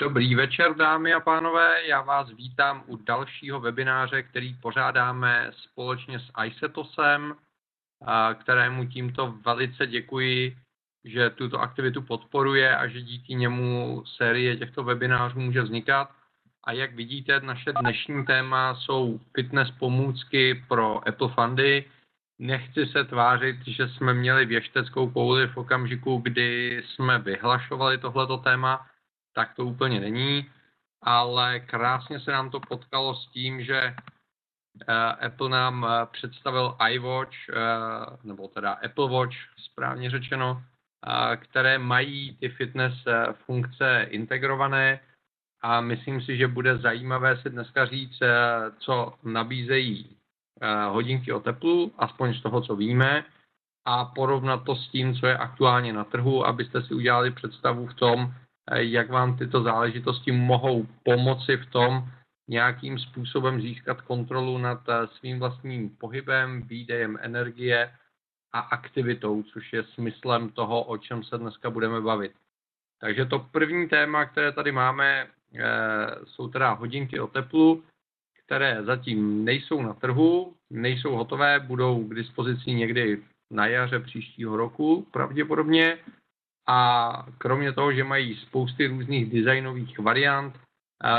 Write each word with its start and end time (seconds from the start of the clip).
Dobrý 0.00 0.34
večer, 0.34 0.74
dámy 0.74 1.14
a 1.14 1.20
pánové. 1.20 1.86
Já 1.86 2.00
vás 2.00 2.30
vítám 2.30 2.82
u 2.86 2.96
dalšího 2.96 3.60
webináře, 3.60 4.22
který 4.22 4.54
pořádáme 4.54 5.50
společně 5.52 6.20
s 6.20 6.30
iSetosem, 6.46 7.34
kterému 8.34 8.86
tímto 8.86 9.34
velice 9.46 9.86
děkuji, 9.86 10.56
že 11.04 11.30
tuto 11.30 11.60
aktivitu 11.60 12.02
podporuje 12.02 12.76
a 12.76 12.88
že 12.88 13.02
díky 13.02 13.34
němu 13.34 14.02
série 14.06 14.56
těchto 14.56 14.84
webinářů 14.84 15.40
může 15.40 15.62
vznikat. 15.62 16.10
A 16.64 16.72
jak 16.72 16.94
vidíte, 16.94 17.40
naše 17.40 17.72
dnešní 17.72 18.26
téma 18.26 18.74
jsou 18.74 19.20
fitness 19.34 19.70
pomůcky 19.70 20.64
pro 20.68 21.08
Apple 21.08 21.28
Fundy. 21.28 21.84
Nechci 22.38 22.86
se 22.86 23.04
tvářit, 23.04 23.56
že 23.66 23.88
jsme 23.88 24.14
měli 24.14 24.46
věšteckou 24.46 25.10
kouli 25.10 25.46
v 25.46 25.56
okamžiku, 25.56 26.16
kdy 26.18 26.82
jsme 26.86 27.18
vyhlašovali 27.18 27.98
tohleto 27.98 28.36
téma, 28.36 28.86
tak 29.38 29.54
to 29.54 29.64
úplně 29.64 30.00
není, 30.00 30.50
ale 31.02 31.60
krásně 31.60 32.20
se 32.20 32.32
nám 32.32 32.50
to 32.50 32.60
potkalo 32.60 33.14
s 33.14 33.26
tím, 33.26 33.62
že 33.62 33.94
uh, 33.94 35.26
Apple 35.26 35.48
nám 35.48 35.82
uh, 35.82 35.90
představil 36.10 36.76
iWatch, 36.90 37.38
uh, 37.48 37.54
nebo 38.24 38.48
teda 38.48 38.72
Apple 38.72 39.10
Watch, 39.10 39.36
správně 39.56 40.10
řečeno, 40.10 40.62
které 41.36 41.78
mají 41.78 42.36
ty 42.36 42.48
fitness 42.48 42.94
funkce 43.46 44.06
integrované. 44.10 45.00
A 45.62 45.80
myslím 45.80 46.22
si, 46.22 46.36
že 46.36 46.48
bude 46.48 46.78
zajímavé 46.78 47.36
si 47.42 47.50
dneska 47.50 47.86
říct, 47.86 48.18
co 48.78 49.14
nabízejí 49.22 50.16
hodinky 50.88 51.32
o 51.32 51.40
teplu, 51.40 51.92
aspoň 51.98 52.34
z 52.34 52.42
toho, 52.42 52.60
co 52.60 52.76
víme, 52.76 53.24
a 53.86 54.04
porovnat 54.04 54.64
to 54.64 54.76
s 54.76 54.88
tím, 54.88 55.14
co 55.14 55.26
je 55.26 55.38
aktuálně 55.38 55.92
na 55.92 56.04
trhu, 56.04 56.46
abyste 56.46 56.82
si 56.82 56.94
udělali 56.94 57.30
představu 57.30 57.86
v 57.86 57.94
tom, 57.94 58.34
jak 58.76 59.10
vám 59.10 59.36
tyto 59.36 59.62
záležitosti 59.62 60.32
mohou 60.32 60.86
pomoci 61.02 61.56
v 61.56 61.66
tom 61.66 62.08
nějakým 62.48 62.98
způsobem 62.98 63.62
získat 63.62 64.00
kontrolu 64.00 64.58
nad 64.58 64.88
eh, 64.88 65.06
svým 65.06 65.38
vlastním 65.38 65.90
pohybem, 65.90 66.62
výdejem 66.62 67.18
energie 67.20 67.92
a 68.52 68.60
aktivitou, 68.60 69.42
což 69.42 69.72
je 69.72 69.84
smyslem 69.84 70.48
toho, 70.48 70.82
o 70.82 70.98
čem 70.98 71.24
se 71.24 71.38
dneska 71.38 71.70
budeme 71.70 72.00
bavit. 72.00 72.32
Takže 73.00 73.26
to 73.26 73.38
první 73.38 73.88
téma, 73.88 74.24
které 74.24 74.52
tady 74.52 74.72
máme, 74.72 75.26
eh, 75.26 75.66
jsou 76.24 76.48
teda 76.48 76.72
hodinky 76.72 77.20
o 77.20 77.26
teplu, 77.26 77.84
které 78.44 78.84
zatím 78.84 79.44
nejsou 79.44 79.82
na 79.82 79.94
trhu, 79.94 80.54
nejsou 80.70 81.16
hotové, 81.16 81.60
budou 81.60 82.04
k 82.04 82.14
dispozici 82.14 82.72
někdy 82.72 83.22
na 83.50 83.66
jaře 83.66 84.00
příštího 84.00 84.56
roku 84.56 85.06
pravděpodobně 85.10 85.98
a 86.68 87.26
kromě 87.38 87.72
toho, 87.72 87.92
že 87.92 88.04
mají 88.04 88.36
spousty 88.36 88.86
různých 88.86 89.32
designových 89.32 89.98
variant, 89.98 90.60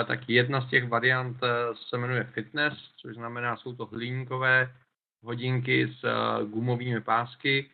tak 0.07 0.29
jedna 0.29 0.61
z 0.61 0.69
těch 0.69 0.87
variant 0.87 1.37
e, 1.43 1.47
se 1.75 1.97
jmenuje 1.97 2.23
Fitness, 2.23 2.73
což 2.97 3.15
znamená, 3.15 3.57
jsou 3.57 3.75
to 3.75 3.85
hliníkové 3.85 4.73
hodinky 5.23 5.95
s 5.99 6.03
e, 6.03 6.45
gumovými 6.45 7.01
pásky 7.01 7.69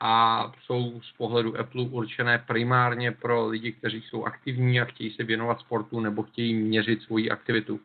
a 0.00 0.44
jsou 0.62 1.00
z 1.00 1.12
pohledu 1.12 1.60
Apple 1.60 1.82
určené 1.82 2.38
primárně 2.38 3.12
pro 3.12 3.46
lidi, 3.46 3.72
kteří 3.72 4.02
jsou 4.02 4.24
aktivní 4.24 4.80
a 4.80 4.84
chtějí 4.84 5.10
se 5.10 5.24
věnovat 5.24 5.60
sportu 5.60 6.00
nebo 6.00 6.22
chtějí 6.22 6.54
měřit 6.54 7.02
svoji 7.02 7.30
aktivitu. 7.30 7.80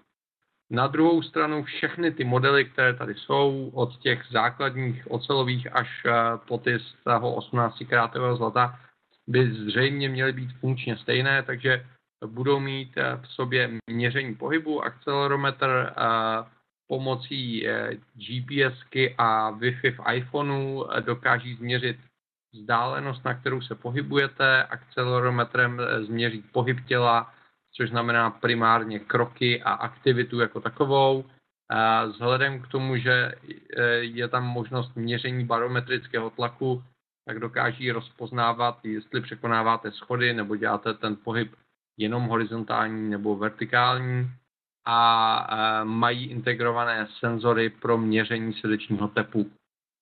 Na 0.70 0.88
druhou 0.88 1.22
stranu 1.22 1.64
všechny 1.64 2.12
ty 2.12 2.24
modely, 2.24 2.66
které 2.66 2.94
tady 2.94 3.16
jsou, 3.16 3.72
od 3.74 3.98
těch 3.98 4.26
základních 4.32 5.12
ocelových 5.12 5.76
až 5.76 6.06
e, 6.06 6.12
po 6.48 6.58
ty 6.58 6.80
z 6.80 7.04
toho 7.04 7.36
18 7.36 7.84
krátového 7.88 8.38
zlata, 8.38 8.80
by 9.28 9.54
zřejmě 9.54 10.10
měly 10.10 10.34
být 10.34 10.54
funkčně 10.60 10.98
stejné, 10.98 11.44
takže 11.44 11.86
budou 12.26 12.60
mít 12.60 12.98
eh, 12.98 13.18
v 13.22 13.28
sobě 13.28 13.70
měření 13.90 14.36
pohybu, 14.36 14.84
akcelerometr, 14.84 15.94
eh, 15.98 16.50
pomocí 16.88 17.68
eh, 17.68 17.98
GPSky 18.14 19.16
a 19.18 19.52
Wi-Fi 19.52 19.92
v 19.92 20.14
iPhoneu 20.14 20.86
dokáží 21.00 21.56
změřit 21.56 21.98
vzdálenost, 22.54 23.26
na 23.26 23.34
kterou 23.34 23.62
se 23.62 23.76
pohybujete, 23.76 24.64
akcelerometrem 24.64 25.82
změří 26.02 26.44
pohyb 26.52 26.86
těla, 26.86 27.34
což 27.72 27.90
znamená 27.90 28.30
primárně 28.30 29.00
kroky 29.00 29.64
a 29.64 29.72
aktivitu 29.72 30.40
jako 30.40 30.62
takovou. 30.62 31.26
Vzhledem 32.08 32.62
k 32.62 32.68
tomu, 32.68 32.98
že 32.98 33.36
je 34.00 34.28
tam 34.28 34.46
možnost 34.46 34.96
měření 34.96 35.46
barometrického 35.46 36.30
tlaku, 36.30 36.84
tak 37.26 37.40
dokáží 37.40 37.92
rozpoznávat, 37.92 38.80
jestli 38.84 39.22
překonáváte 39.22 39.92
schody 39.92 40.34
nebo 40.34 40.56
děláte 40.56 40.94
ten 40.94 41.16
pohyb 41.24 41.56
jenom 41.98 42.24
horizontální 42.24 43.10
nebo 43.10 43.36
vertikální 43.36 44.32
a 44.86 45.84
mají 45.84 46.26
integrované 46.26 47.08
senzory 47.20 47.70
pro 47.70 47.98
měření 47.98 48.54
srdečního 48.54 49.08
tepu, 49.08 49.52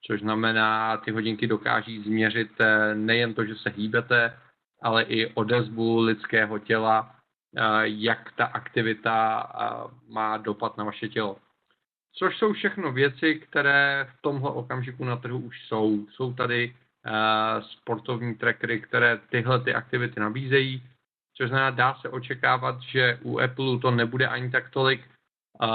což 0.08 0.20
znamená, 0.22 0.98
ty 0.98 1.12
hodinky 1.12 1.48
dokáží 1.48 2.04
změřit 2.04 2.62
e, 2.62 2.96
nejen 2.96 3.34
to, 3.34 3.46
že 3.46 3.56
se 3.56 3.70
hýbete, 3.70 4.38
ale 4.82 5.04
i 5.04 5.34
odezvu 5.34 6.00
lidského 6.00 6.60
těla, 6.60 7.16
e, 7.56 7.62
jak 7.84 8.32
ta 8.32 8.46
aktivita 8.46 9.48
má 10.08 10.38
dopad 10.38 10.78
na 10.78 10.84
vaše 10.84 11.10
tělo. 11.10 11.38
Což 12.14 12.38
jsou 12.38 12.54
všechno 12.54 12.92
věci, 12.92 13.36
které 13.36 14.08
v 14.18 14.22
tomhle 14.22 14.52
okamžiku 14.52 15.06
na 15.06 15.16
trhu 15.16 15.40
už 15.40 15.68
jsou. 15.68 16.08
Jsou 16.10 16.34
tady 16.34 16.76
sportovní 17.62 18.36
trackery, 18.36 18.82
které 18.82 19.20
tyhle 19.30 19.60
ty 19.60 19.74
aktivity 19.74 20.20
nabízejí, 20.20 20.84
což 21.38 21.50
znamená, 21.50 21.70
dá 21.70 21.96
se 22.02 22.10
očekávat, 22.10 22.82
že 22.82 23.20
u 23.22 23.40
Apple 23.40 23.80
to 23.80 23.92
nebude 23.92 24.28
ani 24.28 24.52
tak 24.52 24.70
tolik 24.70 25.02
uh, 25.62 25.68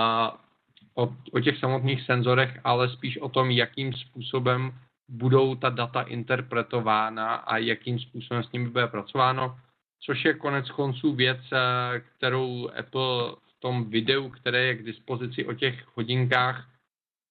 o, 0.95 1.17
o 1.33 1.41
těch 1.41 1.59
samotných 1.59 2.03
senzorech, 2.03 2.61
ale 2.65 2.89
spíš 2.89 3.19
o 3.19 3.29
tom, 3.29 3.51
jakým 3.51 3.93
způsobem 3.93 4.73
budou 5.09 5.55
ta 5.55 5.71
data 5.71 6.03
interpretována 6.03 7.35
a 7.35 7.57
jakým 7.57 7.99
způsobem 7.99 8.43
s 8.43 8.53
nimi 8.53 8.69
bude 8.69 8.87
pracováno, 8.87 9.59
což 10.01 10.25
je 10.25 10.35
konec 10.35 10.71
konců 10.71 11.15
věc, 11.15 11.39
eh, 11.53 12.01
kterou 12.01 12.71
Apple 12.79 13.37
v 13.47 13.61
tom 13.61 13.91
videu, 13.91 14.29
které 14.29 14.65
je 14.65 14.75
k 14.75 14.85
dispozici 14.85 15.47
o 15.47 15.55
těch 15.55 15.97
hodinkách, 15.97 16.69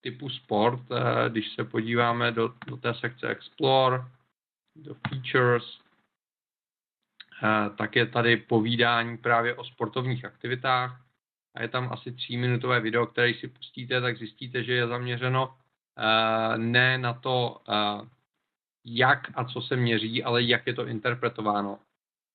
typu 0.05 0.29
sport, 0.29 0.81
eh, 0.91 1.29
když 1.29 1.53
se 1.53 1.63
podíváme 1.63 2.31
do, 2.31 2.53
do 2.67 2.77
té 2.77 2.93
sekce 2.93 3.27
Explore, 3.27 4.03
do 4.75 4.93
Features, 4.93 5.79
eh, 7.43 7.69
tak 7.77 7.95
je 7.95 8.05
tady 8.05 8.37
povídání 8.37 9.17
právě 9.17 9.55
o 9.55 9.63
sportovních 9.63 10.25
aktivitách 10.25 11.01
a 11.55 11.61
je 11.61 11.67
tam 11.67 11.93
asi 11.93 12.11
tříminutové 12.11 12.79
video, 12.79 13.07
které 13.07 13.33
si 13.33 13.47
pustíte, 13.47 14.01
tak 14.01 14.17
zjistíte, 14.17 14.63
že 14.63 14.73
je 14.73 14.87
zaměřeno 14.87 15.57
eh, 15.97 16.57
ne 16.57 16.97
na 16.97 17.13
to, 17.13 17.61
jak 18.85 19.31
a 19.33 19.45
co 19.45 19.61
se 19.61 19.75
měří, 19.75 20.23
ale 20.23 20.43
jak 20.43 20.67
je 20.67 20.73
to 20.73 20.87
interpretováno. 20.87 21.79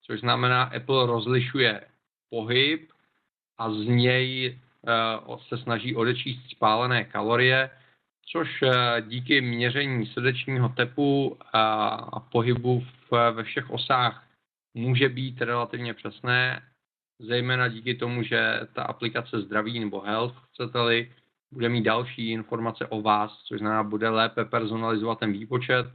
Což 0.03 0.21
znamená, 0.21 0.63
Apple 0.63 1.07
rozlišuje 1.07 1.87
pohyb 2.31 2.93
a 3.59 3.71
z 3.71 3.87
něj 3.87 4.59
se 5.49 5.59
snaží 5.59 5.97
odečíst 5.97 6.51
spálené 6.51 7.05
kalorie, 7.05 7.71
což 8.33 8.63
eh, 8.63 9.03
díky 9.03 9.41
měření 9.41 10.07
srdečního 10.07 10.69
tepu 10.69 11.39
a 11.53 12.21
pohybu 12.21 12.87
ve 13.11 13.43
všech 13.43 13.71
osách 13.71 14.27
může 14.75 15.09
být 15.09 15.43
relativně 15.43 15.95
přesné, 15.95 16.63
zejména 17.19 17.69
díky 17.69 17.95
tomu, 17.95 18.23
že 18.23 18.61
ta 18.73 18.83
aplikace 18.83 19.41
Zdraví 19.41 19.81
nebo 19.81 20.01
Health, 20.01 20.35
chcete-li, 20.53 21.13
bude 21.53 21.69
mít 21.69 21.83
další 21.83 22.31
informace 22.31 22.87
o 22.87 23.03
vás, 23.03 23.43
což 23.45 23.59
znamená, 23.59 23.83
bude 23.83 24.09
lépe 24.09 24.45
personalizovat 24.45 25.19
ten 25.19 25.33
výpočet. 25.33 25.87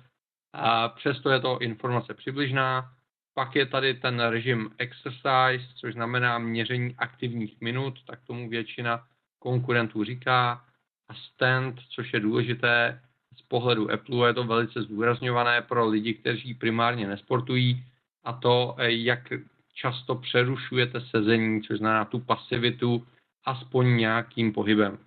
A 0.54 0.90
přesto 0.90 1.30
je 1.30 1.40
to 1.40 1.60
informace 1.60 2.14
přibližná, 2.14 2.95
pak 3.36 3.56
je 3.56 3.66
tady 3.66 3.94
ten 3.94 4.20
režim 4.20 4.72
exercise, 4.78 5.74
což 5.76 5.94
znamená 5.94 6.38
měření 6.38 6.96
aktivních 6.98 7.62
minut, 7.62 8.04
tak 8.08 8.20
tomu 8.28 8.50
většina 8.50 9.04
konkurentů 9.40 10.04
říká. 10.04 10.66
A 11.10 11.14
stand, 11.14 11.80
což 11.90 12.14
je 12.14 12.20
důležité 12.20 13.02
z 13.38 13.42
pohledu 13.42 13.92
Apple, 13.92 14.30
je 14.30 14.34
to 14.34 14.44
velice 14.44 14.82
zdůrazňované 14.82 15.62
pro 15.62 15.88
lidi, 15.88 16.14
kteří 16.14 16.54
primárně 16.54 17.08
nesportují, 17.08 17.84
a 18.24 18.34
to, 18.34 18.76
jak 18.80 19.34
často 19.74 20.16
přerušujete 20.16 21.02
sezení, 21.02 21.62
což 21.62 21.78
znamená 21.78 22.06
tu 22.06 22.20
pasivitu, 22.20 23.08
aspoň 23.46 23.98
nějakým 23.98 24.54
pohybem. 24.54 24.98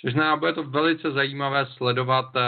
Což 0.00 0.12
znamená, 0.12 0.36
bude 0.36 0.52
to 0.52 0.62
velice 0.62 1.10
zajímavé 1.10 1.66
sledovat, 1.66 2.36
eh, 2.36 2.42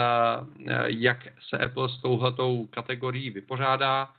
jak 0.85 1.27
se 1.49 1.57
Apple 1.57 1.89
s 1.89 2.01
touhletou 2.01 2.67
kategorií 2.67 3.29
vypořádá 3.29 4.09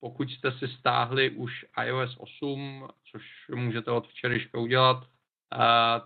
pokud 0.00 0.30
jste 0.30 0.52
si 0.52 0.68
stáhli 0.68 1.30
už 1.30 1.66
iOS 1.84 2.16
8, 2.18 2.88
což 3.10 3.22
můžete 3.54 3.90
od 3.90 4.08
včerejška 4.08 4.58
udělat, 4.58 5.04
eh, 5.04 5.56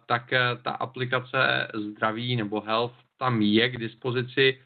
tak 0.07 0.33
eh, 0.33 0.41
ta 0.63 0.71
aplikace 0.71 1.69
zdraví 1.75 2.37
nebo 2.37 2.61
health 2.61 2.95
tam 3.17 3.43
je 3.43 3.69
k 3.69 3.79
dispozici. 3.79 4.63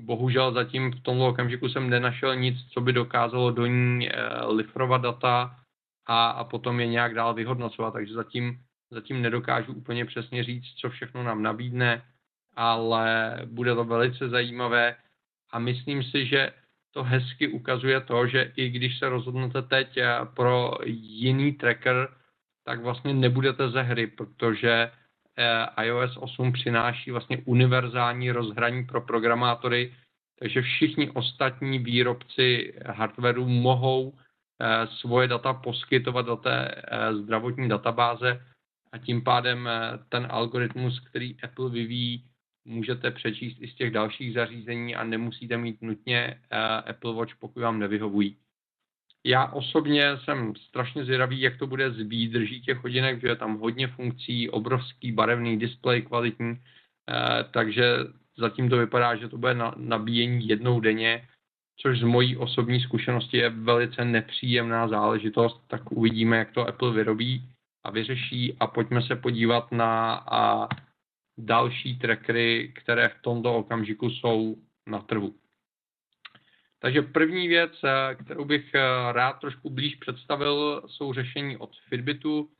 Bohužel 0.00 0.52
zatím 0.52 0.92
v 0.92 1.00
tomto 1.00 1.28
okamžiku 1.28 1.68
jsem 1.68 1.90
nenašel 1.90 2.36
nic, 2.36 2.56
co 2.72 2.80
by 2.80 2.92
dokázalo 2.92 3.50
do 3.50 3.66
ní 3.66 4.08
eh, 4.08 4.46
lifrovat 4.46 5.02
data 5.02 5.56
a, 6.06 6.30
a 6.30 6.44
potom 6.44 6.80
je 6.80 6.86
nějak 6.86 7.14
dál 7.14 7.34
vyhodnocovat. 7.34 7.92
Takže 7.92 8.14
zatím, 8.14 8.60
zatím 8.90 9.22
nedokážu 9.22 9.72
úplně 9.72 10.04
přesně 10.04 10.44
říct, 10.44 10.74
co 10.74 10.90
všechno 10.90 11.22
nám 11.22 11.42
nabídne, 11.42 12.02
ale 12.56 13.36
bude 13.44 13.74
to 13.74 13.84
velice 13.84 14.28
zajímavé 14.28 14.96
a 15.52 15.58
myslím 15.58 16.02
si, 16.02 16.26
že 16.26 16.52
to 16.90 17.02
hezky 17.02 17.48
ukazuje 17.48 18.00
to, 18.00 18.26
že 18.26 18.52
i 18.56 18.68
když 18.68 18.98
se 18.98 19.08
rozhodnete 19.08 19.62
teď 19.62 19.96
eh, 19.96 20.06
pro 20.34 20.78
jiný 20.84 21.52
tracker, 21.52 22.08
tak 22.64 22.80
vlastně 22.82 23.14
nebudete 23.14 23.70
ze 23.70 23.82
hry, 23.82 24.06
protože 24.06 24.90
eh, 25.38 25.84
iOS 25.84 26.16
8 26.16 26.52
přináší 26.52 27.10
vlastně 27.10 27.42
univerzální 27.44 28.30
rozhraní 28.30 28.84
pro 28.84 29.00
programátory, 29.00 29.94
takže 30.38 30.62
všichni 30.62 31.10
ostatní 31.10 31.78
výrobci 31.78 32.74
hardwareu 32.86 33.48
mohou 33.48 34.12
eh, 34.14 34.86
svoje 34.86 35.28
data 35.28 35.52
poskytovat 35.54 36.26
do 36.26 36.36
té 36.36 36.82
zdravotní 37.22 37.68
databáze 37.68 38.46
a 38.92 38.98
tím 38.98 39.22
pádem 39.24 39.68
ten 40.08 40.26
algoritmus, 40.30 41.00
který 41.00 41.36
Apple 41.42 41.70
vyvíjí, 41.70 42.29
můžete 42.64 43.10
přečíst 43.10 43.56
i 43.60 43.68
z 43.68 43.74
těch 43.74 43.90
dalších 43.90 44.34
zařízení 44.34 44.94
a 44.94 45.04
nemusíte 45.04 45.56
mít 45.56 45.82
nutně 45.82 46.40
uh, 46.52 46.90
Apple 46.90 47.14
Watch, 47.14 47.34
pokud 47.38 47.60
vám 47.60 47.78
nevyhovují. 47.78 48.36
Já 49.24 49.46
osobně 49.46 50.18
jsem 50.24 50.56
strašně 50.56 51.04
zvědavý, 51.04 51.40
jak 51.40 51.58
to 51.58 51.66
bude 51.66 51.90
s 51.90 51.96
výdrží 51.96 52.62
těch 52.62 52.78
hodinek, 52.78 53.20
že 53.20 53.28
je 53.28 53.36
tam 53.36 53.58
hodně 53.58 53.88
funkcí, 53.88 54.50
obrovský 54.50 55.12
barevný 55.12 55.58
displej, 55.58 56.02
kvalitní, 56.02 56.50
uh, 56.50 56.56
takže 57.50 57.96
zatím 58.38 58.68
to 58.68 58.76
vypadá, 58.76 59.16
že 59.16 59.28
to 59.28 59.38
bude 59.38 59.54
na 59.54 59.74
nabíjení 59.76 60.48
jednou 60.48 60.80
denně, 60.80 61.28
což 61.82 61.98
z 61.98 62.02
mojí 62.02 62.36
osobní 62.36 62.80
zkušenosti 62.80 63.36
je 63.36 63.50
velice 63.50 64.04
nepříjemná 64.04 64.88
záležitost, 64.88 65.60
tak 65.68 65.92
uvidíme, 65.92 66.36
jak 66.36 66.52
to 66.52 66.68
Apple 66.68 66.92
vyrobí 66.92 67.48
a 67.84 67.90
vyřeší 67.90 68.56
a 68.60 68.66
pojďme 68.66 69.02
se 69.02 69.16
podívat 69.16 69.72
na 69.72 70.14
a, 70.14 70.68
další 71.44 71.98
trackery, 71.98 72.72
které 72.76 73.08
v 73.08 73.22
tomto 73.22 73.54
okamžiku 73.54 74.10
jsou 74.10 74.56
na 74.86 74.98
trhu. 74.98 75.34
Takže 76.80 77.02
první 77.02 77.48
věc, 77.48 77.72
eh, 77.84 78.14
kterou 78.14 78.44
bych 78.44 78.74
eh, 78.74 78.80
rád 79.12 79.32
trošku 79.32 79.70
blíž 79.70 79.94
představil, 79.94 80.82
jsou 80.86 81.12
řešení 81.12 81.56
od 81.56 81.70
Fitbitu 81.88 82.50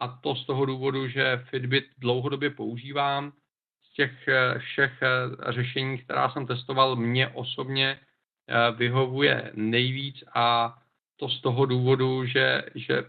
a 0.00 0.08
to 0.08 0.34
z 0.34 0.46
toho 0.46 0.66
důvodu, 0.66 1.08
že 1.08 1.44
Fitbit 1.50 1.84
dlouhodobě 1.98 2.50
používám. 2.50 3.32
Z 3.90 3.92
těch 3.92 4.28
eh, 4.28 4.58
všech 4.58 4.92
řešení, 5.48 5.98
která 5.98 6.30
jsem 6.30 6.46
testoval, 6.46 6.96
mě 6.96 7.28
osobně 7.28 8.00
vyhovuje 8.76 9.52
nejvíc 9.54 10.24
a 10.34 10.78
to 11.16 11.28
z 11.28 11.40
toho 11.40 11.66
důvodu, 11.66 12.24
že, 12.26 12.62
že 12.74 13.04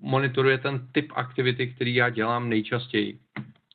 monitoruje 0.00 0.58
ten 0.58 0.88
typ 0.92 1.12
aktivity, 1.14 1.74
který 1.74 1.94
já 1.94 2.10
dělám 2.10 2.48
nejčastěji 2.48 3.18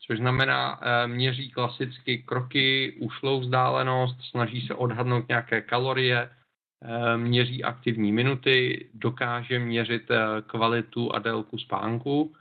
což 0.09 0.19
znamená, 0.19 0.79
eh, 0.81 1.07
měří 1.07 1.51
klasicky 1.51 2.17
kroky, 2.17 2.97
ušlou 2.99 3.39
vzdálenost, 3.39 4.21
snaží 4.21 4.67
se 4.67 4.73
odhadnout 4.73 5.27
nějaké 5.27 5.61
kalorie, 5.61 6.29
eh, 6.29 7.17
měří 7.17 7.63
aktivní 7.63 8.11
minuty, 8.11 8.89
dokáže 8.93 9.59
měřit 9.59 10.11
eh, 10.11 10.17
kvalitu 10.47 11.15
a 11.15 11.19
délku 11.19 11.57
spánku, 11.57 12.33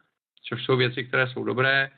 což 0.49 0.65
jsou 0.65 0.76
věci, 0.76 1.05
které 1.05 1.29
jsou 1.29 1.44
dobré. 1.44 1.91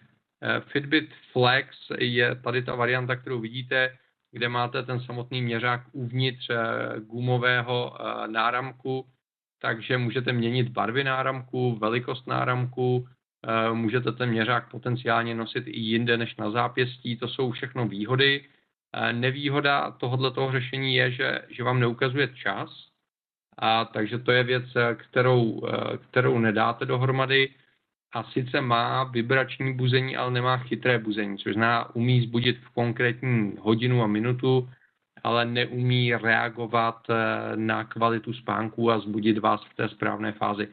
Fitbit 0.60 1.10
Flex 1.32 1.76
je 1.98 2.34
tady 2.34 2.62
ta 2.62 2.74
varianta, 2.74 3.16
kterou 3.16 3.40
vidíte, 3.40 3.96
kde 4.32 4.48
máte 4.48 4.82
ten 4.82 5.00
samotný 5.00 5.42
měřák 5.42 5.80
uvnitř 5.92 6.50
gumového 6.98 7.96
náramku, 8.26 9.06
takže 9.60 9.98
můžete 9.98 10.32
měnit 10.32 10.68
barvy 10.68 11.04
náramku, 11.04 11.76
velikost 11.76 12.26
náramku, 12.26 13.08
můžete 13.72 14.12
ten 14.12 14.30
měřák 14.30 14.70
potenciálně 14.70 15.34
nosit 15.34 15.64
i 15.66 15.80
jinde 15.80 16.16
než 16.16 16.36
na 16.36 16.50
zápěstí, 16.50 17.16
to 17.16 17.28
jsou 17.28 17.50
všechno 17.50 17.88
výhody. 17.88 18.44
Eh, 18.92 19.12
nevýhoda 19.12 19.90
tohoto 19.90 20.30
toho 20.30 20.52
řešení 20.52 20.94
je, 20.94 21.10
že, 21.10 21.42
že 21.48 21.62
vám 21.64 21.80
neukazuje 21.80 22.28
čas, 22.28 22.86
a 23.58 23.84
takže 23.84 24.18
to 24.18 24.32
je 24.32 24.42
věc, 24.44 24.64
eh, 24.76 24.94
kterou, 24.94 25.62
kterou 26.10 26.38
nedáte 26.38 26.86
dohromady. 26.86 27.54
A 28.14 28.24
sice 28.24 28.60
má 28.60 29.04
vibrační 29.04 29.74
buzení, 29.74 30.16
ale 30.16 30.30
nemá 30.30 30.56
chytré 30.56 30.98
buzení, 30.98 31.38
což 31.38 31.54
zná, 31.54 31.94
umí 31.94 32.20
zbudit 32.20 32.58
v 32.58 32.70
konkrétní 32.70 33.54
hodinu 33.60 34.02
a 34.02 34.06
minutu, 34.06 34.68
ale 35.22 35.44
neumí 35.44 36.14
reagovat 36.14 37.06
na 37.54 37.84
kvalitu 37.84 38.32
spánku 38.32 38.90
a 38.90 38.98
zbudit 38.98 39.38
vás 39.38 39.64
v 39.64 39.74
té 39.74 39.88
správné 39.88 40.32
fázi 40.32 40.68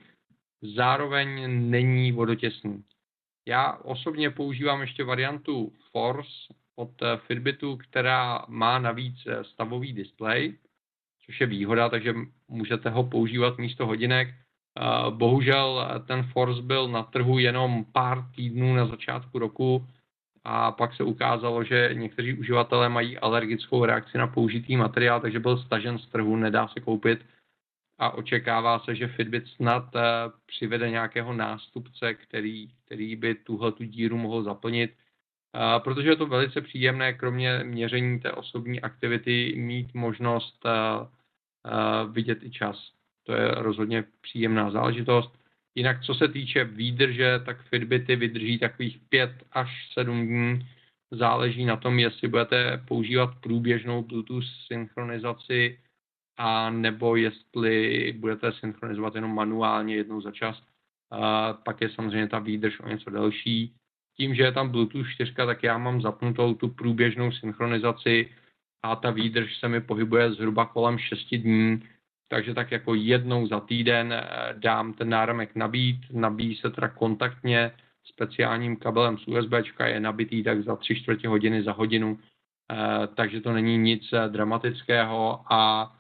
zároveň 0.61 1.45
není 1.69 2.11
vodotěsný. 2.11 2.83
Já 3.47 3.71
osobně 3.71 4.29
používám 4.29 4.81
ještě 4.81 5.03
variantu 5.03 5.73
Force 5.91 6.31
od 6.75 7.01
eh, 7.01 7.17
Fitbitu, 7.17 7.77
která 7.77 8.45
má 8.47 8.79
navíc 8.79 9.15
eh, 9.27 9.43
stavový 9.43 9.93
displej, 9.93 10.57
což 11.25 11.41
je 11.41 11.47
výhoda, 11.47 11.89
takže 11.89 12.13
můžete 12.47 12.89
ho 12.89 13.03
používat 13.03 13.57
místo 13.57 13.85
hodinek. 13.85 14.27
Eh, 14.27 15.11
bohužel 15.11 15.87
ten 16.07 16.23
Force 16.23 16.61
byl 16.61 16.87
na 16.87 17.03
trhu 17.03 17.39
jenom 17.39 17.85
pár 17.85 18.31
týdnů 18.35 18.75
na 18.75 18.85
začátku 18.85 19.39
roku 19.39 19.87
a 20.43 20.71
pak 20.71 20.95
se 20.95 21.03
ukázalo, 21.03 21.63
že 21.63 21.89
někteří 21.93 22.33
uživatelé 22.33 22.89
mají 22.89 23.17
alergickou 23.17 23.85
reakci 23.85 24.17
na 24.17 24.27
použitý 24.27 24.77
materiál, 24.77 25.21
takže 25.21 25.39
byl 25.39 25.57
stažen 25.57 25.99
z 25.99 26.07
trhu, 26.07 26.35
nedá 26.35 26.67
se 26.67 26.79
koupit 26.79 27.25
a 27.99 28.09
očekává 28.09 28.79
se, 28.79 28.95
že 28.95 29.07
Fitbit 29.07 29.47
snad 29.47 29.95
uh, 29.95 30.01
přivede 30.45 30.89
nějakého 30.89 31.33
nástupce, 31.33 32.13
který, 32.13 32.67
který 32.85 33.15
by 33.15 33.35
tuhle 33.35 33.71
tu 33.71 33.83
díru 33.83 34.17
mohl 34.17 34.43
zaplnit, 34.43 34.91
uh, 34.91 35.83
protože 35.83 36.09
je 36.09 36.15
to 36.15 36.25
velice 36.25 36.61
příjemné, 36.61 37.13
kromě 37.13 37.59
měření 37.63 38.19
té 38.19 38.31
osobní 38.31 38.81
aktivity, 38.81 39.53
mít 39.57 39.93
možnost 39.93 40.65
uh, 40.65 41.07
vidět 42.11 42.43
i 42.43 42.51
čas. 42.51 42.91
To 43.23 43.33
je 43.33 43.51
rozhodně 43.51 44.03
příjemná 44.21 44.71
záležitost. 44.71 45.37
Jinak, 45.75 46.01
co 46.01 46.13
se 46.13 46.27
týče 46.27 46.63
výdrže, 46.63 47.39
tak 47.45 47.61
Fitbity 47.61 48.15
vydrží 48.15 48.59
takových 48.59 48.99
5 49.09 49.31
až 49.51 49.89
7 49.93 50.27
dní. 50.27 50.67
Záleží 51.11 51.65
na 51.65 51.77
tom, 51.77 51.99
jestli 51.99 52.27
budete 52.27 52.83
používat 52.87 53.29
průběžnou 53.41 54.03
Bluetooth 54.03 54.45
synchronizaci 54.67 55.79
a 56.37 56.69
nebo 56.69 57.15
jestli 57.15 58.13
budete 58.17 58.51
synchronizovat 58.51 59.15
jenom 59.15 59.35
manuálně 59.35 59.95
jednou 59.95 60.21
za 60.21 60.31
čas, 60.31 60.63
a 61.11 61.53
pak 61.53 61.81
je 61.81 61.89
samozřejmě 61.89 62.27
ta 62.27 62.39
výdrž 62.39 62.79
o 62.79 62.87
něco 62.87 63.09
delší. 63.09 63.73
Tím, 64.17 64.35
že 64.35 64.43
je 64.43 64.51
tam 64.51 64.69
Bluetooth 64.69 65.09
4, 65.09 65.33
tak 65.33 65.63
já 65.63 65.77
mám 65.77 66.01
zapnutou 66.01 66.53
tu 66.53 66.67
průběžnou 66.67 67.31
synchronizaci 67.31 68.29
a 68.83 68.95
ta 68.95 69.11
výdrž 69.11 69.57
se 69.57 69.67
mi 69.67 69.81
pohybuje 69.81 70.33
zhruba 70.33 70.65
kolem 70.65 70.97
6 70.97 71.35
dní, 71.35 71.83
takže 72.29 72.53
tak 72.53 72.71
jako 72.71 72.95
jednou 72.95 73.47
za 73.47 73.59
týden 73.59 74.13
eh, 74.13 74.53
dám 74.57 74.93
ten 74.93 75.09
náramek 75.09 75.55
nabít, 75.55 76.01
nabíjí 76.11 76.55
se 76.55 76.69
teda 76.69 76.87
kontaktně 76.87 77.71
speciálním 78.03 78.75
kabelem 78.75 79.17
z 79.17 79.27
USB, 79.27 79.51
je 79.85 79.99
nabitý 79.99 80.43
tak 80.43 80.63
za 80.63 80.75
3 80.75 80.95
čtvrtě 80.95 81.27
hodiny 81.27 81.63
za 81.63 81.71
hodinu, 81.71 82.19
eh, 82.71 83.07
takže 83.15 83.41
to 83.41 83.53
není 83.53 83.77
nic 83.77 84.13
eh, 84.13 84.29
dramatického 84.29 85.43
a 85.49 85.93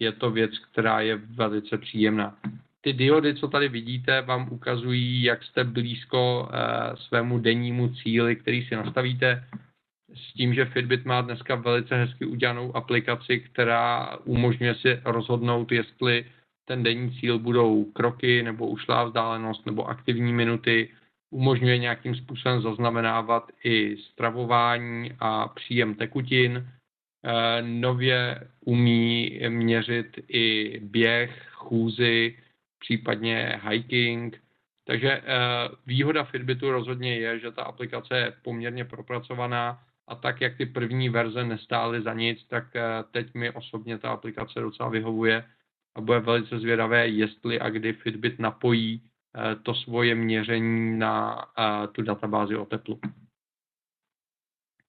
je 0.00 0.12
to 0.12 0.30
věc, 0.30 0.58
která 0.58 1.00
je 1.00 1.16
velice 1.16 1.78
příjemná. 1.78 2.36
Ty 2.80 2.92
diody, 2.92 3.34
co 3.34 3.48
tady 3.48 3.68
vidíte, 3.68 4.22
vám 4.22 4.48
ukazují, 4.52 5.22
jak 5.22 5.44
jste 5.44 5.64
blízko 5.64 6.42
uh, 6.42 6.96
svému 6.96 7.38
dennímu 7.38 7.88
cíli, 7.88 8.36
který 8.36 8.66
si 8.66 8.76
nastavíte. 8.76 9.44
S 10.14 10.32
tím, 10.34 10.54
že 10.54 10.64
Fitbit 10.64 11.04
má 11.04 11.20
dneska 11.20 11.54
velice 11.54 11.96
hezky 11.96 12.24
udělanou 12.24 12.76
aplikaci, 12.76 13.40
která 13.40 14.16
umožňuje 14.24 14.74
si 14.74 15.00
rozhodnout, 15.04 15.72
jestli 15.72 16.24
ten 16.64 16.82
denní 16.82 17.20
cíl 17.20 17.38
budou 17.38 17.84
kroky 17.84 18.42
nebo 18.42 18.66
ušlá 18.66 19.04
vzdálenost 19.04 19.66
nebo 19.66 19.88
aktivní 19.88 20.32
minuty. 20.32 20.88
Umožňuje 21.30 21.78
nějakým 21.78 22.14
způsobem 22.14 22.62
zaznamenávat 22.62 23.50
i 23.64 23.96
stravování 23.96 25.12
a 25.20 25.48
příjem 25.48 25.94
tekutin 25.94 26.66
Eh, 26.66 26.79
nově 27.60 28.48
umí 28.60 29.40
měřit 29.48 30.18
i 30.28 30.80
běh, 30.82 31.48
chůzy, 31.52 32.38
případně 32.78 33.60
hiking. 33.68 34.42
Takže 34.84 35.10
eh, 35.12 35.22
výhoda 35.86 36.24
Fitbitu 36.24 36.70
rozhodně 36.70 37.16
je, 37.16 37.38
že 37.38 37.50
ta 37.50 37.62
aplikace 37.62 38.18
je 38.18 38.32
poměrně 38.42 38.84
propracovaná 38.84 39.82
a 40.08 40.14
tak, 40.14 40.40
jak 40.40 40.56
ty 40.56 40.66
první 40.66 41.08
verze 41.08 41.44
nestály 41.44 42.02
za 42.02 42.14
nic, 42.14 42.44
tak 42.44 42.76
eh, 42.76 42.82
teď 43.10 43.34
mi 43.34 43.50
osobně 43.50 43.98
ta 43.98 44.10
aplikace 44.10 44.60
docela 44.60 44.88
vyhovuje 44.88 45.44
a 45.94 46.00
bude 46.00 46.18
velice 46.20 46.58
zvědavé, 46.58 47.08
jestli 47.08 47.60
a 47.60 47.70
kdy 47.70 47.92
Fitbit 47.92 48.38
napojí 48.38 49.02
to 49.62 49.74
svoje 49.74 50.14
měření 50.14 50.98
na 50.98 51.46
tu 51.92 52.02
databázi 52.02 52.56
o 52.56 52.64
teplu. 52.64 53.00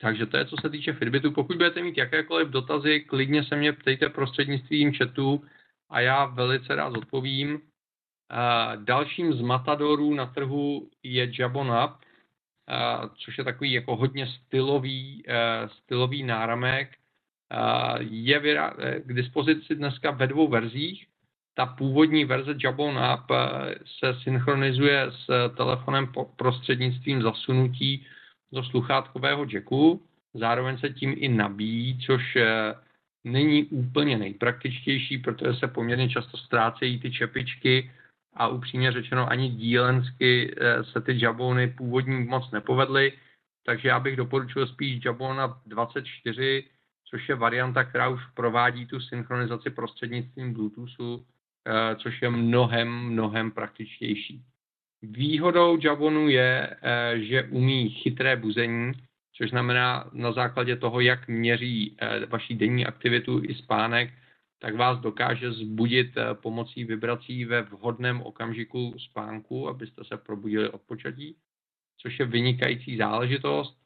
Takže 0.02 0.26
to 0.26 0.38
je, 0.38 0.46
co 0.46 0.56
se 0.62 0.70
týče 0.70 0.94
Fitbitu. 0.94 1.32
Pokud 1.32 1.58
budete 1.58 1.84
mít 1.84 1.98
jakékoliv 1.98 2.48
dotazy, 2.48 3.00
klidně 3.00 3.44
se 3.44 3.56
mě 3.56 3.74
ptejte 3.74 4.10
prostřednictvím 4.10 4.94
chatu 4.94 5.44
a 5.90 6.00
já 6.00 6.26
velice 6.26 6.76
rád 6.76 6.98
odpovím. 6.98 7.62
Dalším 8.76 9.34
z 9.34 9.42
matadorů 9.42 10.14
na 10.14 10.26
trhu 10.26 10.90
je 11.04 11.32
Jabon 11.40 11.72
Up, 11.86 11.92
což 13.18 13.38
je 13.38 13.44
takový 13.44 13.72
jako 13.72 13.96
hodně 13.96 14.28
stylový, 14.28 15.24
stylový 15.68 16.24
náramek. 16.24 16.90
Je 18.00 18.40
k 19.06 19.14
dispozici 19.14 19.76
dneska 19.76 20.12
ve 20.12 20.28
dvou 20.28 20.48
verzích. 20.48 21.08
Ta 21.54 21.66
původní 21.66 22.26
verze 22.26 22.56
Jabon 22.64 23.00
Up 23.14 23.32
se 24.00 24.20
synchronizuje 24.24 25.08
s 25.10 25.56
telefonem 25.58 26.12
prostřednictvím 26.36 27.22
zasunutí 27.22 28.06
do 28.54 28.64
sluchátkového 28.64 29.46
jacku. 29.54 30.02
Zároveň 30.34 30.78
se 30.78 30.90
tím 30.90 31.14
i 31.18 31.28
nabíjí, 31.28 32.00
což 32.06 32.38
není 33.24 33.66
úplně 33.66 34.18
nejpraktičtější, 34.18 35.18
protože 35.18 35.54
se 35.54 35.68
poměrně 35.68 36.10
často 36.10 36.38
ztrácejí 36.38 37.00
ty 37.00 37.12
čepičky 37.12 37.92
a 38.34 38.48
upřímně 38.48 38.92
řečeno 38.92 39.30
ani 39.30 39.50
dílensky 39.50 40.56
eh, 40.58 40.84
se 40.84 41.02
ty 41.02 41.24
jabony 41.24 41.68
původní 41.68 42.26
moc 42.26 42.52
nepovedly, 42.52 43.14
takže 43.66 43.88
já 43.88 44.00
bych 44.00 44.16
doporučil 44.16 44.68
spíš 44.68 45.06
Jabona 45.06 45.62
24, 45.66 46.64
což 47.10 47.30
je 47.30 47.36
varianta, 47.36 47.84
která 47.84 48.10
už 48.10 48.22
provádí 48.34 48.86
tu 48.86 49.00
synchronizaci 49.00 49.70
prostřednictvím 49.70 50.54
Bluetoothu, 50.54 51.26
eh, 51.68 51.96
což 51.96 52.22
je 52.22 52.30
mnohem, 52.30 52.90
mnohem 52.90 53.52
praktičtější. 53.52 54.44
Výhodou 55.02 55.78
Jabonu 55.84 56.30
je, 56.30 56.78
eh, 56.82 57.20
že 57.20 57.44
umí 57.44 57.90
chytré 57.90 58.36
buzení, 58.36 58.92
což 59.34 59.50
znamená 59.50 60.10
na 60.14 60.32
základě 60.32 60.76
toho, 60.76 61.00
jak 61.00 61.28
měří 61.28 61.98
vaší 62.30 62.56
denní 62.56 62.86
aktivitu 62.86 63.42
i 63.44 63.56
spánek, 63.56 64.14
tak 64.60 64.76
vás 64.76 65.00
dokáže 65.00 65.52
zbudit 65.52 66.18
eh, 66.18 66.34
pomocí 66.34 66.84
vibrací 66.84 67.46
ve 67.46 67.62
vhodném 67.62 68.22
okamžiku 68.22 68.96
spánku, 68.98 69.70
abyste 69.70 70.04
se 70.04 70.18
probudili 70.18 70.70
od 70.70 70.82
počatí, 70.82 71.36
což 71.98 72.20
je 72.20 72.26
vynikající 72.26 72.98
záležitost. 72.98 73.82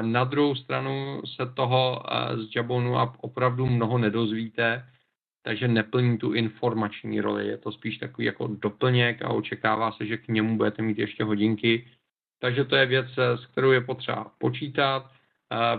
Na 0.00 0.24
druhou 0.24 0.54
stranu 0.54 1.22
se 1.36 1.46
toho 1.46 2.02
eh, 2.06 2.38
z 2.38 2.56
Jabonu 2.56 2.94
opravdu 3.20 3.66
mnoho 3.66 3.98
nedozvíte, 3.98 4.88
takže 5.44 5.68
neplní 5.68 6.18
tu 6.18 6.32
informační 6.32 7.20
roli. 7.20 7.46
Je 7.46 7.58
to 7.58 7.72
spíš 7.72 7.98
takový 7.98 8.26
jako 8.26 8.46
doplněk 8.46 9.22
a 9.22 9.28
očekává 9.28 9.92
se, 9.92 10.06
že 10.06 10.16
k 10.16 10.28
němu 10.28 10.56
budete 10.56 10.82
mít 10.82 10.98
ještě 10.98 11.24
hodinky. 11.24 11.86
Takže 12.38 12.64
to 12.64 12.76
je 12.76 12.86
věc, 12.86 13.06
eh, 13.18 13.36
s 13.38 13.46
kterou 13.46 13.70
je 13.70 13.80
potřeba 13.80 14.32
počítat. 14.38 15.10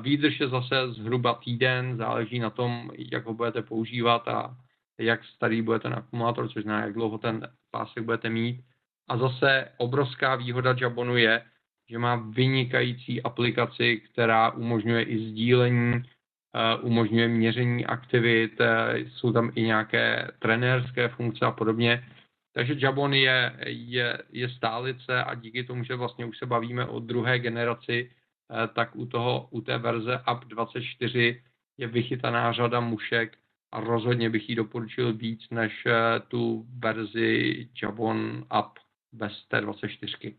Výdrž 0.01 0.39
je 0.39 0.48
zase 0.48 0.91
zhruba 0.91 1.34
týden, 1.34 1.98
záleží 1.98 2.39
na 2.39 2.50
tom, 2.50 2.91
jak 3.12 3.25
ho 3.25 3.34
budete 3.34 3.62
používat 3.62 4.27
a 4.27 4.57
jak 5.00 5.25
starý 5.25 5.62
bude 5.62 5.79
ten 5.79 5.93
akumulátor, 5.93 6.50
což 6.50 6.63
znamená, 6.63 6.86
jak 6.86 6.93
dlouho 6.93 7.17
ten 7.17 7.48
pásek 7.72 8.03
budete 8.03 8.29
mít. 8.29 8.62
A 9.07 9.17
zase 9.17 9.72
obrovská 9.77 10.36
výhoda 10.36 10.75
Jabonu 10.81 11.17
je, 11.17 11.41
že 11.89 11.98
má 12.00 12.15
vynikající 12.15 13.24
aplikaci, 13.24 13.98
která 13.98 14.51
umožňuje 14.51 15.03
i 15.03 15.19
sdílení, 15.19 16.03
umožňuje 16.82 17.28
měření 17.28 17.86
aktivit, 17.86 18.62
jsou 18.96 19.34
tam 19.34 19.52
i 19.56 19.62
nějaké 19.62 20.32
trenérské 20.40 21.10
funkce 21.10 21.46
a 21.46 21.52
podobně. 21.52 22.04
Takže 22.54 22.76
Jabon 22.78 23.14
je, 23.14 23.56
je, 23.66 24.18
je 24.32 24.50
stálice 24.50 25.24
a 25.24 25.36
díky 25.36 25.64
tomu, 25.64 25.84
že 25.84 25.96
vlastně 25.96 26.26
už 26.26 26.38
se 26.38 26.46
bavíme 26.46 26.86
o 26.86 27.00
druhé 27.00 27.40
generaci, 27.40 28.10
Eh, 28.52 28.68
tak 28.68 28.96
u, 28.96 29.06
toho, 29.06 29.48
u 29.52 29.62
té 29.62 29.78
verze 29.78 30.24
Up 30.32 30.46
24 30.46 31.44
je 31.78 31.88
vychytaná 31.88 32.54
řada 32.54 32.80
mušek 32.80 33.38
a 33.72 33.80
rozhodně 33.80 34.30
bych 34.30 34.50
ji 34.50 34.56
doporučil 34.56 35.14
víc 35.14 35.50
než 35.50 35.86
eh, 35.86 36.20
tu 36.28 36.66
verzi 36.78 37.70
Jabon 37.82 38.46
Up 38.60 38.80
bez 39.12 39.46
té 39.48 39.62
24. 39.62 40.38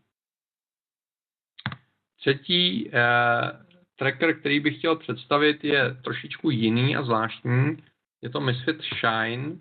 Třetí 2.19 2.89
eh, 2.93 3.65
tracker, 3.97 4.39
který 4.39 4.59
bych 4.59 4.77
chtěl 4.77 4.95
představit, 4.95 5.63
je 5.63 5.97
trošičku 6.03 6.49
jiný 6.49 6.95
a 6.95 7.03
zvláštní. 7.03 7.77
Je 8.21 8.29
to 8.29 8.41
Misfit 8.41 8.81
Shine, 8.81 9.55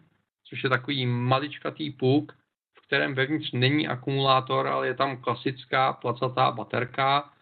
což 0.45 0.65
je 0.65 0.71
takový 0.71 1.07
maličkatý 1.07 1.91
puk, 1.91 2.33
v 2.79 2.87
kterém 2.87 3.15
vevnitř 3.15 3.53
není 3.53 3.89
akumulátor, 3.89 4.67
ale 4.67 4.87
je 4.87 4.95
tam 4.95 5.17
klasická 5.17 5.93
placatá 5.93 6.51
baterka, 6.51 7.33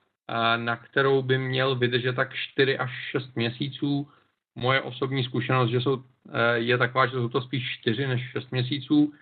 na 0.57 0.77
kterou 0.77 1.23
by 1.23 1.39
měl 1.39 1.77
vydržet 1.77 2.17
tak 2.17 2.35
4 2.35 2.79
až 2.79 2.91
6 3.11 3.37
měsíců. 3.37 4.09
Moje 4.55 4.81
osobní 4.81 5.25
zkušenost 5.25 5.71
že 5.71 5.81
jsou, 5.81 6.05
e, 6.33 6.59
je 6.59 6.79
taková, 6.79 7.07
že 7.07 7.13
jsou 7.13 7.29
to 7.29 7.43
spíš 7.43 7.79
4 7.81 8.07
než 8.07 8.31
6 8.31 8.51
měsíců. 8.51 9.13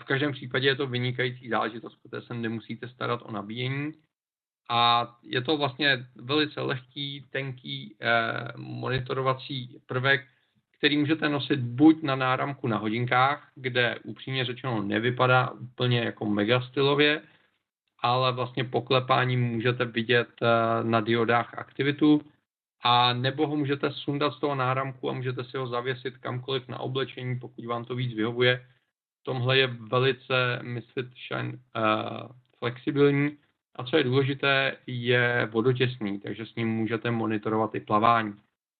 V 0.00 0.04
každém 0.04 0.32
případě 0.32 0.68
je 0.68 0.76
to 0.76 0.86
vynikající 0.86 1.48
záležitost, 1.48 1.96
protože 2.02 2.26
se 2.26 2.34
nemusíte 2.34 2.88
starat 2.88 3.22
o 3.22 3.32
nabíjení. 3.32 3.94
A 4.68 5.12
je 5.22 5.40
to 5.40 5.56
vlastně 5.56 6.06
velice 6.14 6.60
lehký, 6.60 7.26
tenký 7.30 7.96
e, 8.00 8.12
monitorovací 8.56 9.80
prvek, 9.86 10.26
který 10.78 10.98
můžete 10.98 11.28
nosit 11.28 11.60
buď 11.60 12.02
na 12.02 12.16
náramku 12.16 12.68
na 12.68 12.78
hodinkách, 12.78 13.50
kde 13.54 13.98
upřímně 14.04 14.44
řečeno 14.44 14.82
nevypadá 14.82 15.50
úplně 15.50 16.00
jako 16.00 16.26
mega 16.26 16.60
stylově, 16.60 17.22
ale 18.02 18.32
vlastně 18.32 18.64
poklepáním 18.64 19.42
můžete 19.42 19.84
vidět 19.84 20.28
eh, 20.42 20.46
na 20.84 21.00
diodách 21.00 21.58
aktivitu 21.58 22.20
a 22.82 23.12
nebo 23.12 23.46
ho 23.46 23.56
můžete 23.56 23.90
sundat 23.92 24.34
z 24.34 24.40
toho 24.40 24.54
náramku 24.54 25.10
a 25.10 25.12
můžete 25.12 25.44
si 25.44 25.56
ho 25.56 25.66
zavěsit 25.66 26.16
kamkoliv 26.16 26.68
na 26.68 26.80
oblečení, 26.80 27.38
pokud 27.38 27.64
vám 27.64 27.84
to 27.84 27.94
víc 27.94 28.14
vyhovuje. 28.14 28.66
Tomhle 29.22 29.58
je 29.58 29.66
velice 29.66 30.58
Misfit 30.62 31.06
Shine 31.28 31.52
uh, 31.52 32.28
flexibilní 32.58 33.36
a 33.76 33.84
co 33.84 33.96
je 33.96 34.04
důležité, 34.04 34.76
je 34.86 35.48
vodotěsný, 35.52 36.20
takže 36.20 36.46
s 36.46 36.54
ním 36.54 36.68
můžete 36.68 37.10
monitorovat 37.10 37.74
i 37.74 37.80
plavání. 37.80 38.34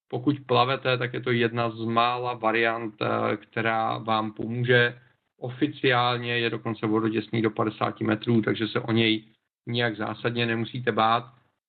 Pokud 0.09 0.37
plavete, 0.47 0.99
tak 0.99 1.15
je 1.15 1.21
to 1.21 1.31
jedna 1.31 1.71
z 1.71 1.85
mála 1.85 2.35
variant, 2.35 2.95
eh, 3.03 3.37
která 3.37 3.99
vám 3.99 4.33
pomůže 4.33 5.01
Oficiálně 5.39 6.39
je 6.39 6.51
dokonce 6.51 6.87
vododěsný 6.87 7.43
do 7.43 7.51
50 7.51 8.01
metrů, 8.01 8.43
takže 8.43 8.69
se 8.69 8.81
o 8.81 8.93
něj 8.93 9.25
nijak 9.67 9.97
zásadně 9.97 10.47
nemusíte 10.47 10.93
bát. 10.93 11.25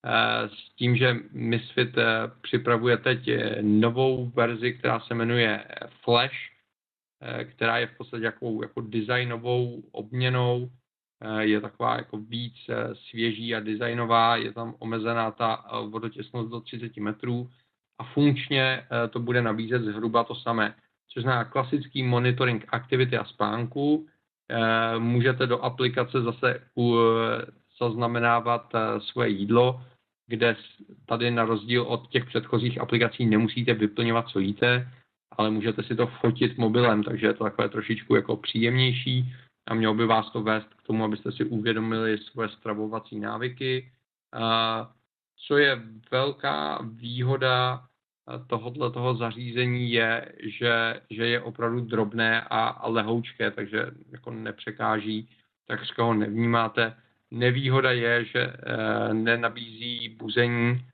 Eh, 0.05 0.49
s 0.49 0.75
tím, 0.75 0.95
že 0.97 1.15
Misfit 1.31 1.97
eh, 1.97 2.03
připravuje 2.41 2.97
teď 2.97 3.29
novou 3.61 4.29
verzi, 4.29 4.73
která 4.73 4.99
se 4.99 5.13
jmenuje 5.13 5.65
Flash, 6.03 6.35
která 7.43 7.77
je 7.77 7.87
v 7.87 7.97
podstatě 7.97 8.23
jako, 8.25 8.59
jako 8.61 8.81
designovou 8.81 9.83
obměnou, 9.91 10.69
je 11.39 11.61
taková 11.61 11.95
jako 11.97 12.17
víc 12.17 12.55
svěží 13.09 13.55
a 13.55 13.59
designová, 13.59 14.35
je 14.35 14.53
tam 14.53 14.75
omezená 14.79 15.31
ta 15.31 15.65
vodotěsnost 15.89 16.51
do 16.51 16.59
30 16.59 16.97
metrů 16.97 17.49
a 17.99 18.03
funkčně 18.03 18.87
to 19.09 19.19
bude 19.19 19.41
nabízet 19.41 19.81
zhruba 19.81 20.23
to 20.23 20.35
samé 20.35 20.75
což 21.17 21.23
znamená 21.23 21.43
klasický 21.43 22.03
monitoring 22.03 22.65
aktivity 22.67 23.17
a 23.17 23.25
spánku. 23.25 24.07
Eh, 24.49 24.99
můžete 24.99 25.47
do 25.47 25.59
aplikace 25.59 26.21
zase 26.21 26.61
zaznamenávat 27.79 28.75
eh, 28.75 28.99
svoje 28.99 29.29
jídlo, 29.29 29.81
kde 30.27 30.55
tady 31.05 31.31
na 31.31 31.45
rozdíl 31.45 31.83
od 31.83 32.09
těch 32.09 32.25
předchozích 32.25 32.81
aplikací 32.81 33.25
nemusíte 33.25 33.73
vyplňovat, 33.73 34.27
co 34.27 34.39
jíte, 34.39 34.87
ale 35.37 35.49
můžete 35.49 35.83
si 35.83 35.95
to 35.95 36.07
fotit 36.07 36.57
mobilem, 36.57 37.03
takže 37.03 37.27
je 37.27 37.33
to 37.33 37.43
takové 37.43 37.69
trošičku 37.69 38.15
jako 38.15 38.37
příjemnější 38.37 39.33
a 39.67 39.73
mělo 39.73 39.93
by 39.93 40.05
vás 40.05 40.31
to 40.31 40.41
vést 40.41 40.73
k 40.73 40.83
tomu, 40.83 41.03
abyste 41.03 41.31
si 41.31 41.45
uvědomili 41.45 42.17
svoje 42.17 42.49
stravovací 42.49 43.19
návyky. 43.19 43.91
Co 45.47 45.57
je 45.57 45.81
velká 46.11 46.79
výhoda 46.83 47.87
tohohle 48.47 48.91
toho 48.91 49.15
zařízení 49.15 49.91
je, 49.91 50.31
že, 50.43 51.01
že 51.09 51.27
je 51.27 51.41
opravdu 51.41 51.81
drobné 51.81 52.41
a, 52.41 52.67
a 52.67 52.87
lehoučké, 52.87 53.51
takže 53.51 53.85
jako 54.11 54.31
nepřekáží, 54.31 55.29
tak 55.67 55.79
ho 55.97 56.13
nevnímáte. 56.13 56.95
Nevýhoda 57.31 57.91
je, 57.91 58.25
že 58.25 58.39
e, 58.39 58.53
nenabízí 59.13 60.09
buzení, 60.09 60.85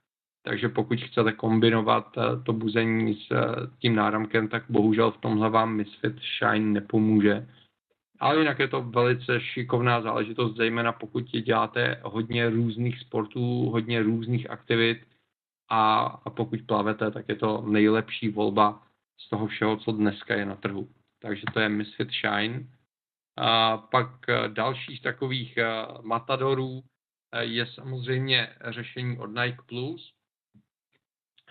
takže 0.44 0.70
pokud 0.70 1.00
chcete 1.02 1.32
kombinovat 1.32 2.18
e, 2.18 2.44
to 2.44 2.54
buzení 2.54 3.16
s 3.16 3.32
e, 3.32 3.38
tím 3.80 3.96
náramkem, 3.96 4.48
tak 4.48 4.64
bohužel 4.70 5.12
v 5.12 5.18
tomhle 5.18 5.50
vám 5.50 5.76
Misfit 5.76 6.16
Shine 6.20 6.72
nepomůže. 6.72 7.48
Ale 8.20 8.40
jinak 8.40 8.60
je 8.60 8.68
to 8.68 8.82
velice 8.82 9.42
šikovná 9.42 10.02
záležitost, 10.02 10.56
zejména 10.56 10.92
pokud 10.92 11.24
děláte 11.24 12.02
hodně 12.04 12.50
různých 12.50 13.00
sportů, 13.00 13.70
hodně 13.70 14.04
různých 14.04 14.50
aktivit, 14.50 15.06
a, 15.70 16.00
a 16.26 16.30
pokud 16.30 16.60
plavete, 16.62 17.12
tak 17.12 17.30
je 17.30 17.36
to 17.36 17.62
nejlepší 17.62 18.30
volba 18.30 18.84
z 19.18 19.30
toho 19.30 19.48
všeho, 19.48 19.78
co 19.78 19.92
dneska 19.92 20.36
je 20.36 20.46
na 20.46 20.56
trhu. 20.56 20.90
Takže 21.20 21.44
to 21.54 21.60
je 21.60 21.70
Misfit 21.70 22.10
Shine. 22.12 22.68
A 23.38 23.78
pak 23.78 24.30
eh, 24.30 24.50
další 24.50 24.98
z 24.98 25.02
takových 25.02 25.58
eh, 25.58 25.86
matadorů 26.02 26.84
eh, 27.32 27.44
je 27.44 27.66
samozřejmě 27.66 28.56
řešení 28.66 29.18
od 29.18 29.28
Nike 29.28 29.64
Plus. 29.66 30.14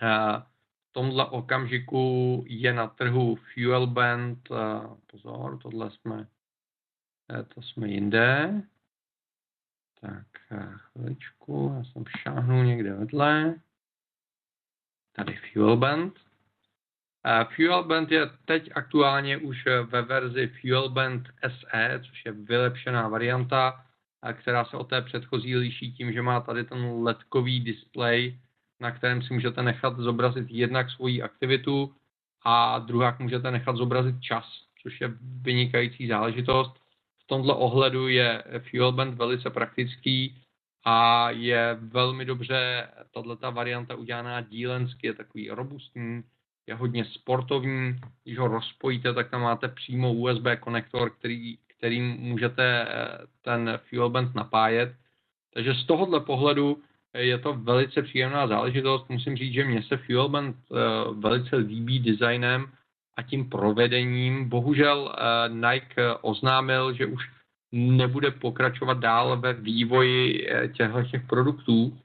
V 0.01 0.91
tomhle 0.91 1.25
okamžiku 1.25 2.43
je 2.47 2.73
na 2.73 2.87
trhu 2.87 3.35
Fuel 3.35 3.87
Band, 3.87 4.49
pozor, 5.07 5.59
tohle 5.61 5.91
jsme 5.91 6.27
to 7.53 7.61
jsme 7.61 7.87
jinde. 7.87 8.61
Tak 10.01 10.27
chviličku, 10.77 11.73
já 11.77 11.83
jsem 11.83 12.03
šáhnul 12.19 12.63
někde 12.63 12.93
vedle. 12.93 13.55
Tady 15.13 15.39
Fuel 15.53 15.77
Band. 15.77 16.13
Fuel 17.55 17.83
Band 17.83 18.11
je 18.11 18.29
teď 18.45 18.69
aktuálně 18.75 19.37
už 19.37 19.65
ve 19.65 20.01
verzi 20.01 20.51
Fuel 20.61 20.89
Band 20.89 21.29
SE, 21.47 22.01
což 22.09 22.25
je 22.25 22.31
vylepšená 22.31 23.07
varianta, 23.07 23.85
která 24.33 24.65
se 24.65 24.77
od 24.77 24.89
té 24.89 25.01
předchozí 25.01 25.55
liší 25.55 25.93
tím, 25.93 26.13
že 26.13 26.21
má 26.21 26.39
tady 26.39 26.63
ten 26.63 27.03
ledkový 27.03 27.59
display, 27.59 28.39
na 28.79 28.91
kterém 28.91 29.21
si 29.21 29.33
můžete 29.33 29.63
nechat 29.63 29.97
zobrazit 29.97 30.47
jednak 30.49 30.89
svoji 30.89 31.21
aktivitu 31.21 31.95
a 32.41 32.79
druhá 32.79 33.17
můžete 33.19 33.51
nechat 33.51 33.75
zobrazit 33.75 34.21
čas, 34.21 34.45
což 34.81 35.01
je 35.01 35.11
vynikající 35.21 36.07
záležitost. 36.07 36.82
V 37.23 37.27
tomto 37.27 37.57
ohledu 37.57 38.07
je 38.07 38.43
Fuel 38.69 38.91
Band 38.91 39.17
velice 39.17 39.49
praktický 39.49 40.37
a 40.85 41.29
je 41.29 41.77
velmi 41.79 42.25
dobře 42.25 42.87
tato 43.11 43.51
varianta 43.51 43.95
udělaná 43.95 44.41
dílensky, 44.41 45.07
je 45.07 45.13
takový 45.13 45.49
robustní, 45.49 46.23
je 46.67 46.75
hodně 46.75 47.05
sportovní, 47.05 47.99
když 48.23 48.37
ho 48.37 48.47
rozpojíte, 48.47 49.13
tak 49.13 49.29
tam 49.29 49.41
máte 49.41 49.67
přímo 49.67 50.13
USB 50.13 50.45
konektor, 50.59 51.09
který, 51.09 51.57
kterým 51.67 52.05
můžete 52.05 52.87
eh, 52.89 53.17
ten 53.41 53.79
fuel 53.89 54.09
band 54.09 54.35
napájet. 54.35 54.95
Takže 55.53 55.73
z 55.73 55.85
tohohle 55.85 56.19
pohledu 56.19 56.81
je 57.13 57.37
to 57.37 57.53
velice 57.53 58.01
příjemná 58.01 58.47
záležitost. 58.47 59.09
Musím 59.09 59.37
říct, 59.37 59.53
že 59.53 59.65
mně 59.65 59.83
se 59.83 59.97
fuel 59.97 60.29
band 60.29 60.55
eh, 60.55 60.75
velice 61.13 61.55
líbí 61.55 61.99
designem 61.99 62.71
a 63.15 63.21
tím 63.23 63.49
provedením. 63.49 64.49
Bohužel 64.49 65.15
eh, 65.15 65.49
Nike 65.49 66.13
oznámil, 66.21 66.93
že 66.93 67.05
už 67.05 67.29
nebude 67.71 68.31
pokračovat 68.31 68.97
dál 68.97 69.37
ve 69.37 69.53
vývoji 69.53 70.47
těchto 70.77 71.03
těch 71.03 71.27
produktů, 71.27 71.97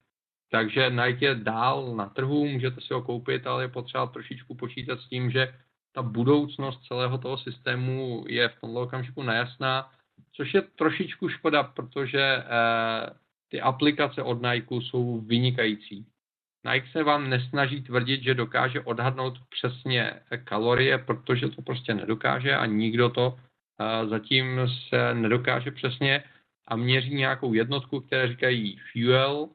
takže 0.50 0.90
Nike 0.90 1.26
je 1.26 1.34
dál 1.34 1.96
na 1.96 2.08
trhu, 2.08 2.46
můžete 2.46 2.80
si 2.80 2.94
ho 2.94 3.02
koupit, 3.02 3.46
ale 3.46 3.64
je 3.64 3.68
potřeba 3.68 4.06
trošičku 4.06 4.54
počítat 4.54 5.00
s 5.00 5.08
tím, 5.08 5.30
že 5.30 5.54
ta 5.92 6.02
budoucnost 6.02 6.84
celého 6.84 7.18
toho 7.18 7.38
systému 7.38 8.24
je 8.28 8.48
v 8.48 8.60
tomto 8.60 8.80
okamžiku 8.80 9.22
nejasná, 9.22 9.90
což 10.32 10.54
je 10.54 10.62
trošičku 10.62 11.28
škoda, 11.28 11.62
protože 11.62 12.22
eh, 12.22 12.44
ty 13.48 13.60
aplikace 13.60 14.22
od 14.22 14.42
Nike 14.42 14.74
jsou 14.74 15.20
vynikající. 15.20 16.06
Nike 16.64 16.88
se 16.92 17.02
vám 17.02 17.30
nesnaží 17.30 17.82
tvrdit, 17.82 18.22
že 18.22 18.34
dokáže 18.34 18.80
odhadnout 18.80 19.34
přesně 19.48 20.12
kalorie, 20.44 20.98
protože 20.98 21.48
to 21.48 21.62
prostě 21.62 21.94
nedokáže 21.94 22.56
a 22.56 22.66
nikdo 22.66 23.08
to 23.08 23.36
eh, 23.36 24.06
zatím 24.06 24.60
se 24.88 25.14
nedokáže 25.14 25.70
přesně. 25.70 26.24
A 26.68 26.76
měří 26.76 27.14
nějakou 27.14 27.54
jednotku, 27.54 28.00
které 28.00 28.28
říkají 28.28 28.78
fuel, 28.92 29.48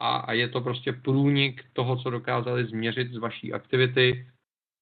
a, 0.00 0.16
a 0.16 0.32
je 0.32 0.48
to 0.48 0.60
prostě 0.60 0.92
průnik 0.92 1.64
toho, 1.72 1.96
co 1.96 2.10
dokázali 2.10 2.66
změřit 2.66 3.12
z 3.12 3.16
vaší 3.16 3.52
aktivity. 3.52 4.26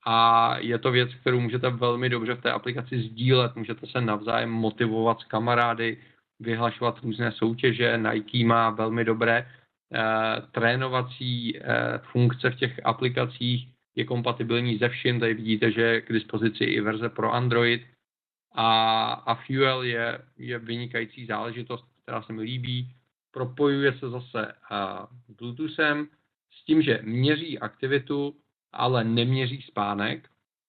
A 0.06 0.58
je 0.58 0.78
to 0.78 0.90
věc, 0.90 1.14
kterou 1.14 1.40
můžete 1.40 1.70
velmi 1.70 2.08
dobře 2.08 2.34
v 2.34 2.42
té 2.42 2.52
aplikaci 2.52 3.02
sdílet, 3.02 3.56
můžete 3.56 3.86
se 3.86 4.00
navzájem 4.00 4.50
motivovat 4.50 5.20
s 5.20 5.24
kamarády, 5.24 5.98
vyhlašovat 6.40 6.98
různé 6.98 7.32
soutěže, 7.32 7.98
Nike 7.98 8.44
má 8.44 8.70
velmi 8.70 9.04
dobré 9.04 9.46
trénovací 10.52 11.58
eh, 11.58 11.62
funkce 12.12 12.50
v 12.50 12.56
těch 12.56 12.80
aplikacích, 12.84 13.68
je 13.94 14.04
kompatibilní 14.04 14.78
ze 14.78 14.88
vším, 14.88 15.20
tady 15.20 15.34
vidíte, 15.34 15.72
že 15.72 15.82
je 15.82 16.00
k 16.00 16.12
dispozici 16.12 16.64
i 16.64 16.80
verze 16.80 17.08
pro 17.08 17.32
Android. 17.32 17.82
A, 18.54 19.12
a 19.12 19.34
Fuel 19.34 19.82
je, 19.82 20.18
je 20.38 20.58
vynikající 20.58 21.26
záležitost, 21.26 21.84
která 22.02 22.22
se 22.22 22.32
mi 22.32 22.42
líbí, 22.42 22.94
propojuje 23.30 23.92
se 23.98 24.10
zase 24.10 24.52
Bluetoothem 25.28 26.08
s 26.50 26.64
tím, 26.64 26.82
že 26.82 27.00
měří 27.02 27.58
aktivitu, 27.58 28.36
ale 28.72 29.04
neměří 29.04 29.62
spánek, 29.62 30.28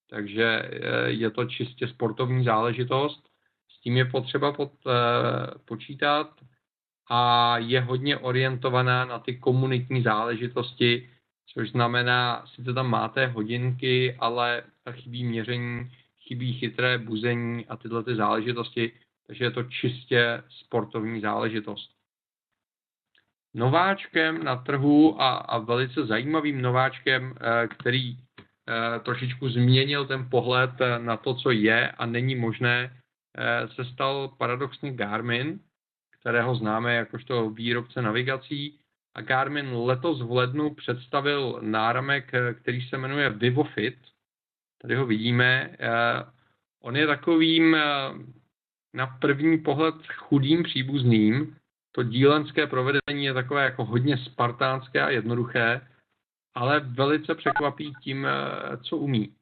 takže 0.09 0.69
je 1.05 1.31
to 1.31 1.45
čistě 1.45 1.88
sportovní 1.88 2.43
záležitost. 2.43 3.29
S 3.69 3.81
tím 3.81 3.97
je 3.97 4.05
potřeba 4.05 4.51
pod, 4.51 4.71
e, 4.88 4.91
počítat 5.65 6.29
a 7.09 7.57
je 7.57 7.81
hodně 7.81 8.17
orientovaná 8.17 9.05
na 9.05 9.19
ty 9.19 9.37
komunitní 9.37 10.03
záležitosti, 10.03 11.09
což 11.53 11.71
znamená, 11.71 12.45
sice 12.55 12.73
tam 12.73 12.89
máte 12.89 13.27
hodinky, 13.27 14.15
ale 14.19 14.63
chybí 14.91 15.23
měření, 15.23 15.91
chybí 16.21 16.53
chytré 16.53 16.97
buzení 16.97 17.65
a 17.65 17.77
tyhle 17.77 18.03
ty 18.03 18.15
záležitosti, 18.15 18.91
takže 19.27 19.45
je 19.45 19.51
to 19.51 19.63
čistě 19.63 20.43
sportovní 20.49 21.21
záležitost. 21.21 21.91
Nováčkem 23.53 24.43
na 24.43 24.55
trhu 24.55 25.21
a, 25.21 25.35
a 25.35 25.57
velice 25.57 26.05
zajímavým 26.05 26.61
nováčkem, 26.61 27.35
eh, 27.35 27.67
který 27.67 28.17
eh, 28.17 28.99
trošičku 28.99 29.49
změnil 29.49 30.05
ten 30.05 30.29
pohled 30.29 30.71
eh, 30.81 30.99
na 30.99 31.17
to, 31.17 31.35
co 31.35 31.51
je 31.51 31.91
a 31.91 32.05
není 32.05 32.35
možné, 32.35 32.99
se 33.75 33.85
stal 33.85 34.35
paradoxně 34.37 34.93
Garmin, 34.93 35.59
kterého 36.23 36.55
známe 36.55 36.95
jakožto 36.95 37.49
výrobce 37.49 38.01
navigací. 38.01 38.79
A 39.15 39.21
Garmin 39.21 39.69
letos 39.73 40.21
v 40.21 40.31
lednu 40.31 40.73
představil 40.73 41.59
náramek, 41.62 42.31
který 42.62 42.81
se 42.81 42.97
jmenuje 42.97 43.29
VivoFit. 43.29 43.95
Tady 44.81 44.95
ho 44.95 45.05
vidíme. 45.05 45.77
On 46.81 46.95
je 46.95 47.07
takovým 47.07 47.77
na 48.93 49.07
první 49.07 49.57
pohled 49.57 49.95
chudým 50.07 50.63
příbuzným, 50.63 51.55
to 51.95 52.03
dílenské 52.03 52.67
provedení 52.67 53.25
je 53.25 53.33
takové 53.33 53.63
jako 53.63 53.86
hodně 53.86 54.17
spartánské 54.17 55.01
a 55.01 55.09
jednoduché, 55.09 55.88
ale 56.55 56.79
velice 56.79 57.36
překvapí 57.36 57.93
tím, 58.01 58.25
eh, 58.25 58.77
co 58.77 58.97
umí. 58.97 59.36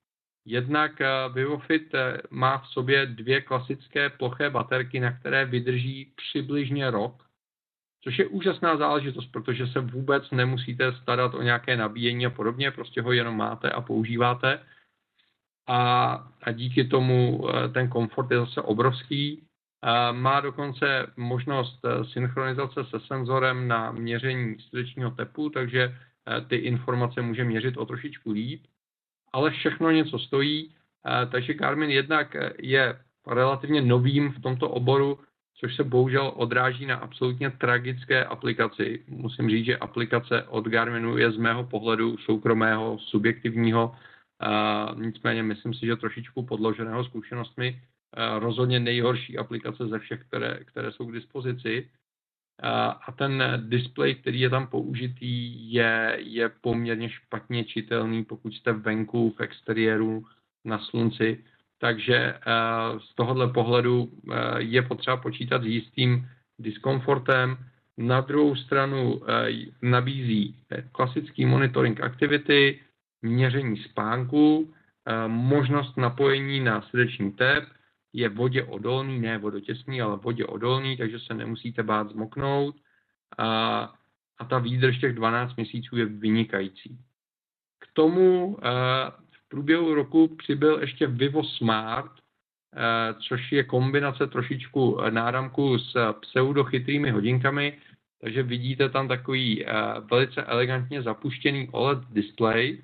Jednak 0.46 1.02
eh, 1.02 1.08
VivoFit 1.34 1.94
eh, 1.94 2.18
má 2.30 2.58
v 2.58 2.68
sobě 2.68 3.06
dvě 3.06 3.42
klasické 3.42 4.10
ploché 4.10 4.50
baterky, 4.50 5.00
na 5.00 5.12
které 5.20 5.46
vydrží 5.46 6.14
přibližně 6.16 6.92
rok, 6.92 7.26
což 8.04 8.20
je 8.20 8.28
úžasná 8.28 8.78
záležitost, 8.78 9.28
protože 9.28 9.68
se 9.68 9.80
vůbec 9.80 10.32
nemusíte 10.32 10.94
starat 10.94 11.34
o 11.34 11.42
nějaké 11.42 11.78
nabíjení 11.78 12.26
a 12.26 12.30
podobně, 12.30 12.72
prostě 12.72 13.02
ho 13.02 13.12
jenom 13.12 13.38
máte 13.38 13.72
a 13.72 13.82
používáte. 13.82 14.60
A, 15.68 16.14
a 16.42 16.52
díky 16.52 16.84
tomu 16.84 17.48
ten 17.74 17.90
komfort 17.90 18.32
je 18.32 18.40
zase 18.40 18.62
obrovský. 18.62 19.48
Má 20.12 20.40
dokonce 20.42 21.08
možnost 21.18 21.80
eh, 21.86 22.06
synchronizace 22.06 22.86
se 22.86 23.00
senzorem 23.00 23.68
na 23.68 23.92
měření 23.92 24.60
srdečního 24.60 25.12
tepu, 25.12 25.50
takže 25.50 25.98
eh, 26.28 26.42
ty 26.42 26.56
informace 26.56 27.22
může 27.22 27.44
měřit 27.44 27.78
o 27.78 27.86
trošičku 27.86 28.32
líp, 28.32 28.64
ale 29.34 29.52
všechno 29.52 29.92
něco 29.92 30.20
stojí, 30.20 30.72
eh, 31.08 31.26
takže 31.26 31.54
Garmin 31.54 31.90
jednak 31.90 32.36
je 32.60 33.00
relativně 33.28 33.82
novým 33.82 34.32
v 34.32 34.42
tomto 34.42 34.70
oboru, 34.70 35.20
což 35.60 35.76
se 35.76 35.84
bohužel 35.84 36.34
odráží 36.36 36.86
na 36.86 36.96
absolutně 36.96 37.50
tragické 37.50 38.26
aplikaci. 38.26 39.06
Musím 39.08 39.50
říct, 39.50 39.66
že 39.66 39.78
aplikace 39.78 40.44
od 40.44 40.68
Garminu 40.68 41.18
je 41.18 41.32
z 41.32 41.38
mého 41.38 41.64
pohledu 41.64 42.18
soukromého, 42.18 42.98
subjektivního, 43.00 43.96
nicméně 44.96 45.44
myslím 45.44 45.74
si, 45.74 45.86
že 45.86 45.96
trošičku 45.96 46.44
podloženého 46.46 47.04
zkušenostmi, 47.04 47.82
Eh, 48.18 48.40
rozhodně 48.40 48.80
nejhorší 48.80 49.38
aplikace 49.38 49.88
ze 49.88 50.00
všech, 50.00 50.22
které, 50.28 50.60
které 50.66 50.92
jsou 50.92 51.06
k 51.06 51.14
dispozici. 51.14 51.90
A 52.62 53.12
ten 53.18 53.44
display, 53.58 54.16
který 54.16 54.40
je 54.40 54.50
tam 54.50 54.68
použitý, 54.68 55.74
je, 55.74 56.18
je 56.20 56.50
poměrně 56.62 57.10
špatně 57.10 57.64
čitelný, 57.64 58.24
pokud 58.24 58.54
jste 58.54 58.74
venku, 58.74 59.30
v 59.38 59.42
exteriéru, 59.42 60.26
na 60.66 60.80
slunci. 60.80 61.44
Takže 61.80 62.16
eh, 62.16 62.40
z 63.00 63.16
tohohle 63.16 63.54
pohledu 63.54 64.10
je 64.58 64.82
potřeba 64.82 65.18
počítat 65.18 65.64
s 65.64 65.66
jistým 65.66 66.28
diskomfortem. 66.60 67.58
Na 67.98 68.22
druhou 68.22 68.56
stranu 68.56 69.22
nabízí 69.82 70.56
klasický 70.92 71.46
monitoring 71.46 72.02
aktivity, 72.02 72.80
měření 73.22 73.78
spánku, 73.78 74.74
možnost 75.28 75.98
napojení 75.98 76.60
na 76.60 76.82
srdeční 76.82 77.32
tep, 77.32 77.64
je 78.14 78.30
vodě 78.30 78.64
odolný, 78.64 79.20
ne 79.20 79.38
vodotěsný, 79.38 80.02
ale 80.02 80.18
vodě 80.18 80.46
odolný, 80.46 80.98
takže 80.98 81.20
se 81.20 81.34
nemusíte 81.34 81.84
bát 81.84 82.10
zmoknout. 82.10 82.76
A, 83.38 83.94
a 84.38 84.46
ta 84.46 84.60
výdrž 84.60 84.98
těch 84.98 85.14
12 85.16 85.56
měsíců 85.56 85.98
je 85.98 86.06
vynikající. 86.06 87.00
K 87.80 87.88
tomu 87.94 88.58
a, 88.66 89.10
v 89.32 89.50
průběhu 89.50 89.94
roku 89.94 90.36
přibyl 90.36 90.80
ještě 90.80 91.08
Vivo 91.08 91.44
Smart, 91.44 92.12
a, 92.12 93.14
což 93.14 93.52
je 93.52 93.64
kombinace 93.64 94.28
trošičku 94.28 94.98
náramku 95.10 95.80
s 95.80 96.14
pseudochytrými 96.14 97.12
hodinkami, 97.12 97.78
takže 98.22 98.44
vidíte 98.44 98.90
tam 98.90 99.08
takový 99.08 99.66
a, 99.66 100.00
velice 100.00 100.44
elegantně 100.44 101.02
zapuštěný 101.02 101.70
OLED 101.72 102.00
display, 102.10 102.78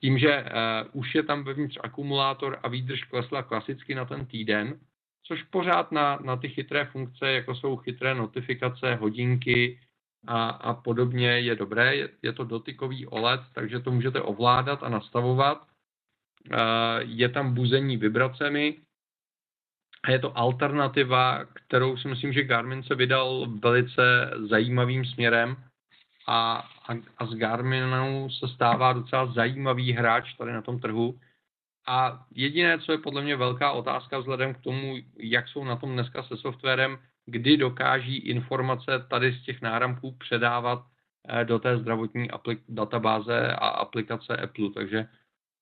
tím, 0.00 0.18
že 0.18 0.44
uh, 0.44 1.00
už 1.00 1.14
je 1.14 1.22
tam 1.22 1.44
vevnitř 1.44 1.78
akumulátor 1.80 2.58
a 2.62 2.68
výdrž 2.68 3.04
klesla 3.04 3.42
klasicky 3.42 3.94
na 3.94 4.04
ten 4.04 4.26
týden, 4.26 4.80
což 5.22 5.42
pořád 5.42 5.92
na, 5.92 6.18
na 6.24 6.36
ty 6.36 6.48
chytré 6.48 6.84
funkce, 6.84 7.32
jako 7.32 7.54
jsou 7.54 7.76
chytré 7.76 8.14
notifikace, 8.14 8.94
hodinky 8.94 9.80
a, 10.26 10.48
a 10.48 10.74
podobně, 10.74 11.40
je 11.40 11.56
dobré. 11.56 11.96
Je, 11.96 12.08
je 12.22 12.32
to 12.32 12.44
dotykový 12.44 13.06
OLED, 13.06 13.40
takže 13.54 13.80
to 13.80 13.90
můžete 13.90 14.20
ovládat 14.20 14.82
a 14.82 14.88
nastavovat. 14.88 15.66
Je 17.00 17.28
tam 17.28 17.54
buzení 17.54 17.96
vibracemi 17.96 18.76
a 20.02 20.10
je 20.10 20.18
to 20.18 20.38
alternativa, 20.38 21.44
kterou 21.44 21.96
si 21.96 22.08
myslím, 22.08 22.32
že 22.32 22.44
Garmin 22.44 22.82
se 22.82 22.94
vydal 22.94 23.46
velice 23.62 24.30
zajímavým 24.48 25.04
směrem 25.04 25.56
a, 26.26 26.68
a, 26.88 26.92
a 27.18 27.26
s 27.26 27.34
Garminou 27.34 28.30
se 28.30 28.48
stává 28.48 28.92
docela 28.92 29.26
zajímavý 29.26 29.92
hráč 29.92 30.34
tady 30.34 30.52
na 30.52 30.62
tom 30.62 30.80
trhu. 30.80 31.18
A 31.86 32.26
jediné, 32.34 32.78
co 32.78 32.92
je 32.92 32.98
podle 32.98 33.22
mě 33.22 33.36
velká 33.36 33.72
otázka 33.72 34.18
vzhledem 34.18 34.54
k 34.54 34.60
tomu, 34.60 34.96
jak 35.18 35.48
jsou 35.48 35.64
na 35.64 35.76
tom 35.76 35.92
dneska 35.92 36.22
se 36.22 36.36
softwarem, 36.36 36.98
kdy 37.26 37.56
dokáží 37.56 38.16
informace 38.16 39.06
tady 39.10 39.32
z 39.32 39.44
těch 39.44 39.62
náramků 39.62 40.12
předávat 40.12 40.82
eh, 41.28 41.44
do 41.44 41.58
té 41.58 41.78
zdravotní 41.78 42.30
aplik- 42.30 42.64
databáze 42.68 43.52
a 43.52 43.68
aplikace 43.68 44.36
Apple. 44.36 44.70
Takže 44.74 45.06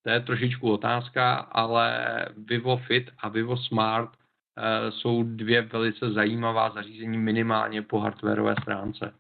to 0.02 0.10
je 0.10 0.20
trošičku 0.20 0.72
otázka, 0.72 1.34
ale 1.34 2.08
Vivo 2.36 2.76
Fit 2.76 3.10
a 3.18 3.28
Vivo 3.28 3.56
Smart 3.56 4.10
uh, 4.10 4.90
jsou 4.90 5.22
dvě 5.22 5.62
velice 5.62 6.10
zajímavá 6.10 6.70
zařízení 6.70 7.18
minimálně 7.18 7.82
po 7.82 7.98
hardwareové 8.00 8.54
stránce. 8.62 9.14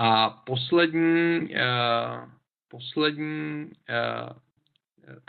A 0.00 0.30
poslední, 0.30 1.40
uh, 1.40 2.30
poslední 2.68 3.64
uh, 3.64 4.36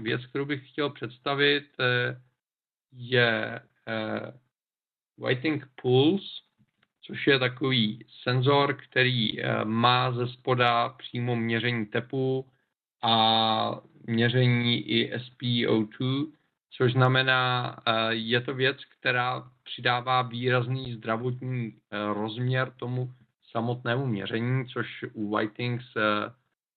věc, 0.02 0.26
kterou 0.26 0.46
bych 0.46 0.70
chtěl 0.70 0.90
představit, 0.90 1.66
je 2.92 3.60
Whiting 5.18 5.68
Pulse, 5.82 6.26
což 7.02 7.28
je 7.28 7.40
takový 7.40 8.06
senzor, 8.24 8.74
který 8.74 9.38
má 9.64 10.12
ze 10.12 10.28
spoda 10.28 10.90
přímo 10.90 11.36
měření 11.36 11.86
tepu 11.86 12.50
a 13.02 13.82
měření 14.08 14.90
i 14.90 15.16
SpO2, 15.16 16.32
což 16.70 16.94
znamená, 16.94 17.76
je 18.10 18.42
to 18.42 18.54
věc, 18.54 18.78
která 18.86 19.52
přidává 19.64 20.22
výrazný 20.22 20.94
zdravotní 20.94 21.74
rozměr 22.14 22.72
tomu 22.78 23.14
samotnému 23.52 24.06
měření, 24.06 24.68
což 24.68 25.06
u 25.14 25.36
Whitings 25.36 25.86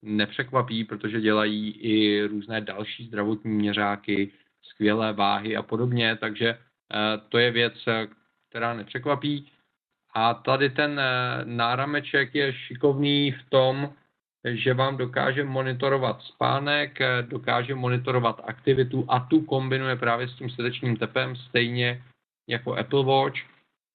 nepřekvapí, 0.02 0.84
protože 0.84 1.20
dělají 1.20 1.70
i 1.70 2.26
různé 2.26 2.60
další 2.60 3.06
zdravotní 3.06 3.50
měřáky, 3.50 4.32
skvělé 4.62 5.12
váhy 5.12 5.56
a 5.56 5.62
podobně, 5.62 6.16
takže 6.16 6.58
to 7.28 7.38
je 7.38 7.50
věc, 7.50 7.74
která 8.48 8.74
nepřekvapí. 8.74 9.52
A 10.14 10.34
tady 10.34 10.70
ten 10.70 11.00
nárameček 11.44 12.34
je 12.34 12.52
šikovný 12.52 13.32
v 13.32 13.50
tom, 13.50 13.92
že 14.44 14.74
vám 14.74 14.96
dokáže 14.96 15.44
monitorovat 15.44 16.22
spánek, 16.22 16.98
dokáže 17.20 17.74
monitorovat 17.74 18.40
aktivitu 18.44 19.04
a 19.08 19.20
tu 19.20 19.40
kombinuje 19.40 19.96
právě 19.96 20.28
s 20.28 20.34
tím 20.34 20.50
srdečním 20.50 20.96
tepem, 20.96 21.36
stejně 21.36 22.02
jako 22.48 22.74
Apple 22.74 23.04
Watch 23.04 23.38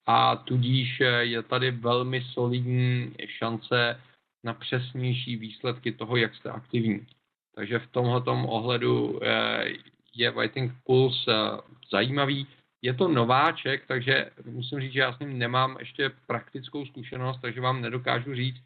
a 0.08 0.36
tudíž 0.36 1.02
je 1.20 1.42
tady 1.42 1.70
velmi 1.70 2.22
solidní 2.22 3.14
šance 3.26 4.00
na 4.44 4.54
přesnější 4.54 5.36
výsledky 5.36 5.92
toho, 5.92 6.16
jak 6.16 6.34
jste 6.34 6.50
aktivní. 6.50 7.06
Takže 7.54 7.78
v 7.78 7.86
tomto 7.86 8.32
ohledu 8.32 9.20
eh, 9.22 9.72
je 10.14 10.30
Whiting 10.30 10.72
Pulse 10.84 11.30
eh, 11.30 11.60
zajímavý. 11.92 12.46
Je 12.82 12.94
to 12.94 13.08
nováček, 13.08 13.86
takže 13.86 14.30
musím 14.44 14.80
říct, 14.80 14.92
že 14.92 15.00
já 15.00 15.12
s 15.12 15.18
ním 15.18 15.38
nemám 15.38 15.76
ještě 15.78 16.10
praktickou 16.26 16.86
zkušenost, 16.86 17.38
takže 17.42 17.60
vám 17.60 17.82
nedokážu 17.82 18.34
říct, 18.34 18.62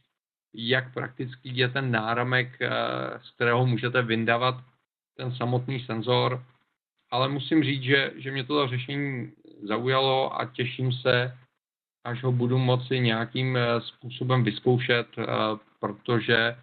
jak 0.54 0.94
praktický 0.94 1.56
je 1.56 1.68
ten 1.68 1.90
náramek, 1.90 2.58
eh, 2.60 2.70
z 3.22 3.30
kterého 3.30 3.66
můžete 3.66 4.02
vyndavat 4.02 4.54
ten 5.16 5.34
samotný 5.34 5.80
senzor. 5.80 6.44
Ale 7.10 7.28
musím 7.28 7.64
říct, 7.64 7.82
že, 7.82 8.12
že 8.16 8.30
mě 8.30 8.44
toto 8.44 8.68
řešení 8.68 9.32
zaujalo 9.62 10.40
a 10.40 10.46
těším 10.46 10.92
se, 10.92 11.38
až 12.04 12.22
ho 12.22 12.32
budu 12.32 12.58
moci 12.58 13.00
nějakým 13.00 13.56
eh, 13.56 13.80
způsobem 13.80 14.44
vyzkoušet, 14.44 15.06
eh, 15.18 15.26
protože 15.80 16.56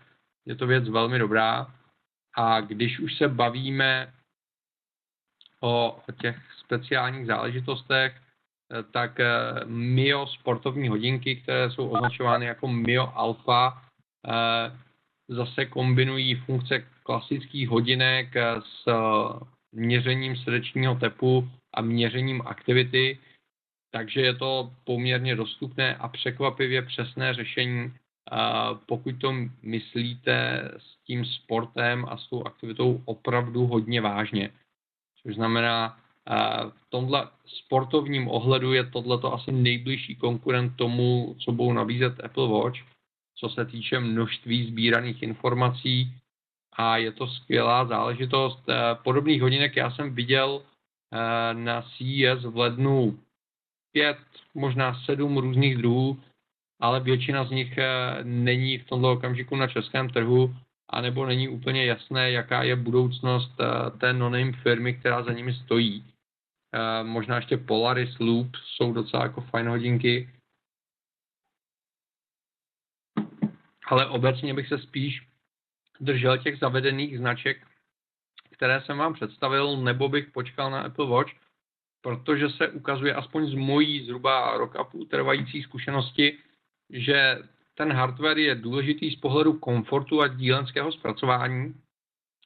je 0.46 0.56
to 0.56 0.68
věc 0.68 0.90
velmi 0.90 1.20
dobrá. 1.20 1.68
A 2.36 2.62
když 2.62 3.00
už 3.00 3.18
se 3.18 3.28
bavíme 3.28 4.14
o 5.62 6.00
těch 6.22 6.38
speciálních 6.66 7.26
záležitostech, 7.26 8.22
Eh, 8.74 8.84
tak 8.92 9.20
Mio 9.66 10.28
sportovní 10.28 10.90
hodinky, 10.90 11.36
které 11.36 11.72
jsou 11.72 11.90
označovány 11.90 12.46
jako 12.46 12.68
Mio 12.68 13.12
Alpha, 13.16 13.84
zase 15.28 15.66
kombinují 15.66 16.36
funkce 16.36 16.86
klasických 17.04 17.70
hodinek 17.70 18.34
s 18.60 18.86
měřením 19.72 20.36
srdečního 20.36 20.96
tepu 20.96 21.50
a 21.74 21.82
měřením 21.82 22.42
aktivity, 22.46 23.20
takže 23.92 24.22
je 24.22 24.34
to 24.34 24.74
poměrně 24.84 25.36
dostupné 25.36 25.96
a 25.96 26.08
překvapivě 26.08 26.82
přesné 26.82 27.34
řešení, 27.34 27.94
pokud 28.86 29.16
to 29.22 29.34
myslíte 29.62 30.62
s 30.78 30.98
tím 31.06 31.26
sportem 31.26 32.06
a 32.10 32.18
s 32.18 32.30
tou 32.30 32.44
aktivitou 32.44 33.02
opravdu 33.06 33.68
hodně 33.68 34.02
vážně. 34.02 34.52
Což 35.22 35.36
znamená, 35.36 36.00
v 36.70 36.90
tomhle 36.90 37.28
sportovním 37.46 38.28
ohledu 38.28 38.74
je 38.74 38.84
tohle 38.84 39.20
asi 39.34 39.52
nejbližší 39.52 40.16
konkurent 40.16 40.76
tomu, 40.76 41.36
co 41.40 41.52
budou 41.52 41.74
nabízet 41.74 42.24
Apple 42.24 42.48
Watch, 42.48 42.80
co 43.36 43.50
se 43.50 43.66
týče 43.66 44.00
množství 44.00 44.68
sbíraných 44.68 45.24
informací 45.24 46.14
a 46.74 46.98
je 46.98 47.12
to 47.12 47.28
skvělá 47.28 47.86
záležitost. 47.86 48.64
Podobných 49.04 49.42
hodinek 49.42 49.76
já 49.76 49.92
jsem 49.92 50.16
viděl 50.16 50.62
na 51.54 51.82
CES 51.82 52.46
v 52.46 52.58
lednu 52.58 53.20
pět, 53.92 54.18
možná 54.54 55.02
sedm 55.06 55.38
různých 55.38 55.78
druhů, 55.78 56.24
ale 56.80 57.00
většina 57.00 57.46
z 57.46 57.52
nich 57.52 57.78
eh, 57.78 58.24
není 58.24 58.78
v 58.78 58.86
tomto 58.86 59.12
okamžiku 59.12 59.56
na 59.56 59.68
českém 59.68 60.10
trhu, 60.10 60.56
anebo 60.90 61.26
není 61.26 61.48
úplně 61.50 61.86
jasné, 61.86 62.32
jaká 62.32 62.64
je 62.64 62.76
budoucnost 62.76 63.52
té 64.00 64.14
no 64.14 64.32
firmy, 64.64 64.94
která 64.94 65.24
za 65.24 65.34
nimi 65.34 65.54
stojí. 65.54 66.06
Možná 67.04 67.36
ještě 67.36 67.58
Polaris 67.58 68.20
Loop 68.20 68.56
jsou 68.56 68.94
docela 68.94 69.24
jako 69.24 69.42
fajn 69.42 69.68
hodinky. 69.68 70.30
Ale 73.88 74.10
obecně 74.10 74.54
bych 74.54 74.68
se 74.68 74.78
spíš 74.78 75.30
držel 76.00 76.38
těch 76.38 76.60
zavedených 76.60 77.18
značek, 77.18 77.68
které 78.60 78.82
jsem 78.82 78.98
vám 78.98 79.14
představil, 79.14 79.78
nebo 79.78 80.10
bych 80.10 80.32
počkal 80.32 80.72
na 80.72 80.82
Apple 80.82 81.08
Watch, 81.08 81.32
protože 82.02 82.50
se 82.50 82.68
ukazuje 82.68 83.14
aspoň 83.14 83.48
z 83.48 83.54
mojí 83.54 84.06
zhruba 84.06 84.58
rok 84.58 84.76
a 84.76 84.84
půl 84.84 85.06
trvající 85.06 85.64
zkušenosti, 85.64 86.38
že 86.90 87.38
ten 87.76 87.94
hardware 87.94 88.38
je 88.38 88.56
důležitý 88.56 89.12
z 89.12 89.16
pohledu 89.16 89.54
komfortu 89.54 90.22
a 90.22 90.28
dílenského 90.28 90.92
zpracování, 90.92 91.76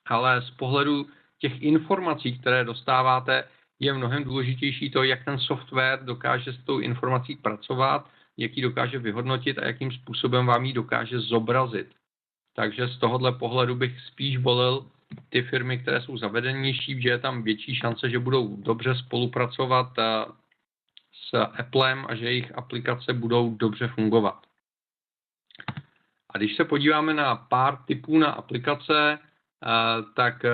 ale 0.05 0.41
z 0.41 0.51
pohledu 0.51 1.09
těch 1.39 1.61
informací, 1.61 2.39
které 2.39 2.63
dostáváte, 2.63 3.43
je 3.79 3.93
mnohem 3.93 4.23
důležitější 4.23 4.91
to, 4.91 5.03
jak 5.03 5.25
ten 5.25 5.39
software 5.39 5.99
dokáže 6.03 6.53
s 6.53 6.63
tou 6.63 6.79
informací 6.79 7.35
pracovat, 7.35 8.09
jak 8.37 8.57
ji 8.57 8.63
dokáže 8.63 8.99
vyhodnotit 8.99 9.59
a 9.59 9.65
jakým 9.65 9.91
způsobem 9.91 10.45
vám 10.45 10.65
ji 10.65 10.73
dokáže 10.73 11.19
zobrazit. 11.19 11.89
Takže 12.55 12.87
z 12.87 12.97
tohohle 12.97 13.31
pohledu 13.31 13.75
bych 13.75 14.01
spíš 14.01 14.37
volil 14.37 14.85
ty 15.29 15.41
firmy, 15.41 15.79
které 15.79 16.01
jsou 16.01 16.17
zavedenější, 16.17 17.01
že 17.01 17.09
je 17.09 17.19
tam 17.19 17.43
větší 17.43 17.75
šance, 17.75 18.09
že 18.09 18.19
budou 18.19 18.55
dobře 18.55 18.95
spolupracovat 18.95 19.87
eh, 19.99 20.25
s 21.11 21.37
Applem 21.59 22.05
a 22.09 22.15
že 22.15 22.25
jejich 22.25 22.57
aplikace 22.57 23.13
budou 23.13 23.55
dobře 23.55 23.87
fungovat. 23.87 24.45
A 26.29 26.37
když 26.37 26.55
se 26.55 26.65
podíváme 26.65 27.13
na 27.13 27.35
pár 27.35 27.77
typů 27.85 28.17
na 28.17 28.31
aplikace, 28.31 29.19
eh, 29.19 29.67
tak 30.15 30.45
eh, 30.45 30.51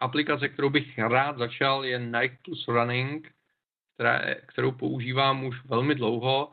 aplikace, 0.00 0.48
kterou 0.48 0.70
bych 0.70 0.98
rád 0.98 1.38
začal, 1.38 1.84
je 1.84 1.98
Nike 1.98 2.38
Plus 2.44 2.68
Running, 2.68 3.32
kterou 4.46 4.72
používám 4.72 5.44
už 5.44 5.64
velmi 5.64 5.94
dlouho 5.94 6.52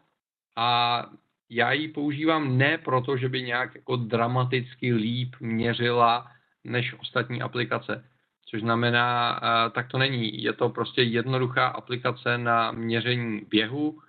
a 0.55 1.05
já 1.49 1.71
ji 1.71 1.87
používám 1.87 2.57
ne 2.57 2.77
proto, 2.77 3.17
že 3.17 3.29
by 3.29 3.41
nějak 3.41 3.75
jako 3.75 3.95
dramaticky 3.95 4.93
líp 4.93 5.35
měřila 5.39 6.31
než 6.63 6.95
ostatní 6.99 7.41
aplikace. 7.41 8.05
Což 8.45 8.61
znamená, 8.61 9.39
tak 9.71 9.87
to 9.87 9.97
není. 9.97 10.43
Je 10.43 10.53
to 10.53 10.69
prostě 10.69 11.01
jednoduchá 11.01 11.67
aplikace 11.67 12.37
na 12.37 12.71
měření 12.71 13.41
běhu, 13.49 13.99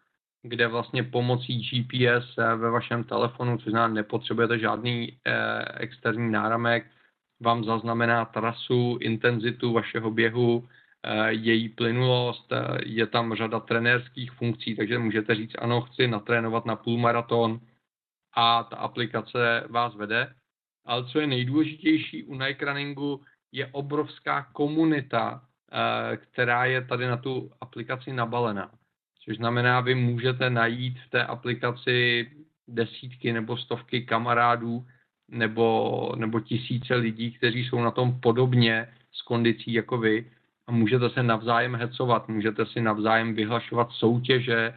kde 0.43 0.69
vlastně 0.69 1.03
pomocí 1.03 1.71
GPS 1.71 2.37
ve 2.37 2.71
vašem 2.71 3.05
telefonu, 3.05 3.59
což 3.59 3.71
znamená, 3.71 3.95
nepotřebujete 3.95 4.59
žádný 4.59 5.19
eh, 5.25 5.65
externí 5.77 6.33
náramek, 6.33 6.87
vám 7.41 7.65
zaznamená 7.65 8.25
trasu, 8.25 8.99
intenzitu 9.01 9.73
vašeho 9.73 10.11
běhu, 10.11 10.69
její 11.29 11.69
plynulost, 11.69 12.53
je 12.85 13.07
tam 13.07 13.35
řada 13.35 13.61
trenérských 13.61 14.31
funkcí, 14.31 14.77
takže 14.77 14.99
můžete 14.99 15.35
říct, 15.35 15.55
ano, 15.59 15.81
chci 15.81 16.09
natrénovat 16.09 16.67
na 16.67 16.77
půlmaraton 16.77 17.61
a 18.37 18.63
ta 18.63 18.77
aplikace 18.77 19.65
vás 19.71 19.95
vede. 19.95 20.35
Ale 20.85 21.05
co 21.05 21.21
je 21.21 21.27
nejdůležitější 21.27 22.25
u 22.25 22.35
Nike 22.35 22.65
Runningu, 22.65 23.21
je 23.53 23.67
obrovská 23.67 24.43
komunita, 24.53 25.43
která 26.17 26.65
je 26.65 26.85
tady 26.85 27.07
na 27.07 27.17
tu 27.17 27.51
aplikaci 27.61 28.13
nabalená. 28.13 28.71
Což 29.25 29.37
znamená, 29.37 29.81
vy 29.81 29.95
můžete 29.95 30.51
najít 30.51 30.99
v 31.07 31.11
té 31.11 31.25
aplikaci 31.25 32.31
desítky 32.69 33.33
nebo 33.33 33.57
stovky 33.57 34.03
kamarádů 34.03 34.87
nebo, 35.29 36.13
nebo 36.17 36.41
tisíce 36.41 36.95
lidí, 36.95 37.33
kteří 37.33 37.65
jsou 37.65 37.81
na 37.81 37.91
tom 37.91 38.21
podobně 38.21 38.89
s 39.13 39.23
kondicí 39.23 39.73
jako 39.73 39.99
vy 39.99 40.31
a 40.67 40.73
můžete 40.73 41.11
se 41.11 41.23
navzájem 41.23 41.75
hecovat, 41.75 42.29
můžete 42.29 42.67
si 42.67 42.81
navzájem 42.81 43.35
vyhlašovat 43.35 43.93
soutěže 43.93 44.75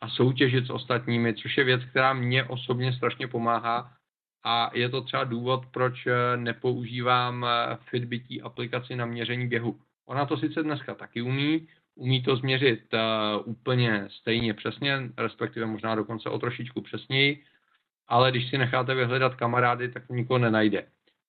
a 0.00 0.08
soutěžit 0.08 0.66
s 0.66 0.70
ostatními, 0.70 1.34
což 1.34 1.56
je 1.56 1.64
věc, 1.64 1.84
která 1.84 2.12
mě 2.12 2.44
osobně 2.44 2.92
strašně 2.92 3.28
pomáhá 3.28 3.95
a 4.44 4.70
je 4.74 4.88
to 4.88 5.02
třeba 5.02 5.24
důvod, 5.24 5.66
proč 5.66 6.06
eh, 6.06 6.36
nepoužívám 6.36 7.44
eh, 7.44 7.76
Fitbití 7.90 8.42
aplikaci 8.42 8.96
na 8.96 9.06
měření 9.06 9.48
běhu. 9.48 9.80
Ona 10.06 10.26
to 10.26 10.36
sice 10.36 10.62
dneska 10.62 10.94
taky 10.94 11.22
umí, 11.22 11.68
umí 11.94 12.22
to 12.22 12.36
změřit 12.36 12.94
uh, 12.94 13.42
úplně 13.44 14.08
stejně 14.08 14.54
přesně, 14.54 14.98
respektive 15.18 15.66
možná 15.66 15.94
dokonce 15.94 16.30
o 16.30 16.38
trošičku 16.38 16.80
přesněji, 16.80 17.44
ale 18.08 18.30
když 18.30 18.50
si 18.50 18.58
necháte 18.58 18.94
vyhledat 18.94 19.34
kamarády, 19.34 19.88
tak 19.88 20.08
nikoho 20.08 20.38
nenajde. 20.38 20.86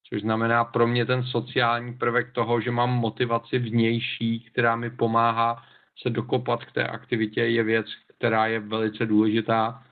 Což 0.10 0.22
znamená 0.22 0.63
pro 0.63 0.88
mě 0.88 1.06
ten 1.06 1.24
sociální 1.24 1.93
prvek 1.93 2.32
toho, 2.32 2.62
že 2.62 2.72
mám 2.72 2.89
motivaci 2.89 3.60
vnější, 3.60 4.39
která 4.39 4.76
mi 4.76 4.89
pomáhá 4.89 5.63
se 6.02 6.10
dokopat 6.10 6.65
k 6.65 6.72
té 6.72 6.88
aktivitě, 6.88 7.41
je 7.41 7.63
věc, 7.63 7.86
která 8.17 8.48
je 8.48 8.60
velice 8.60 9.06
důležitá 9.06 9.84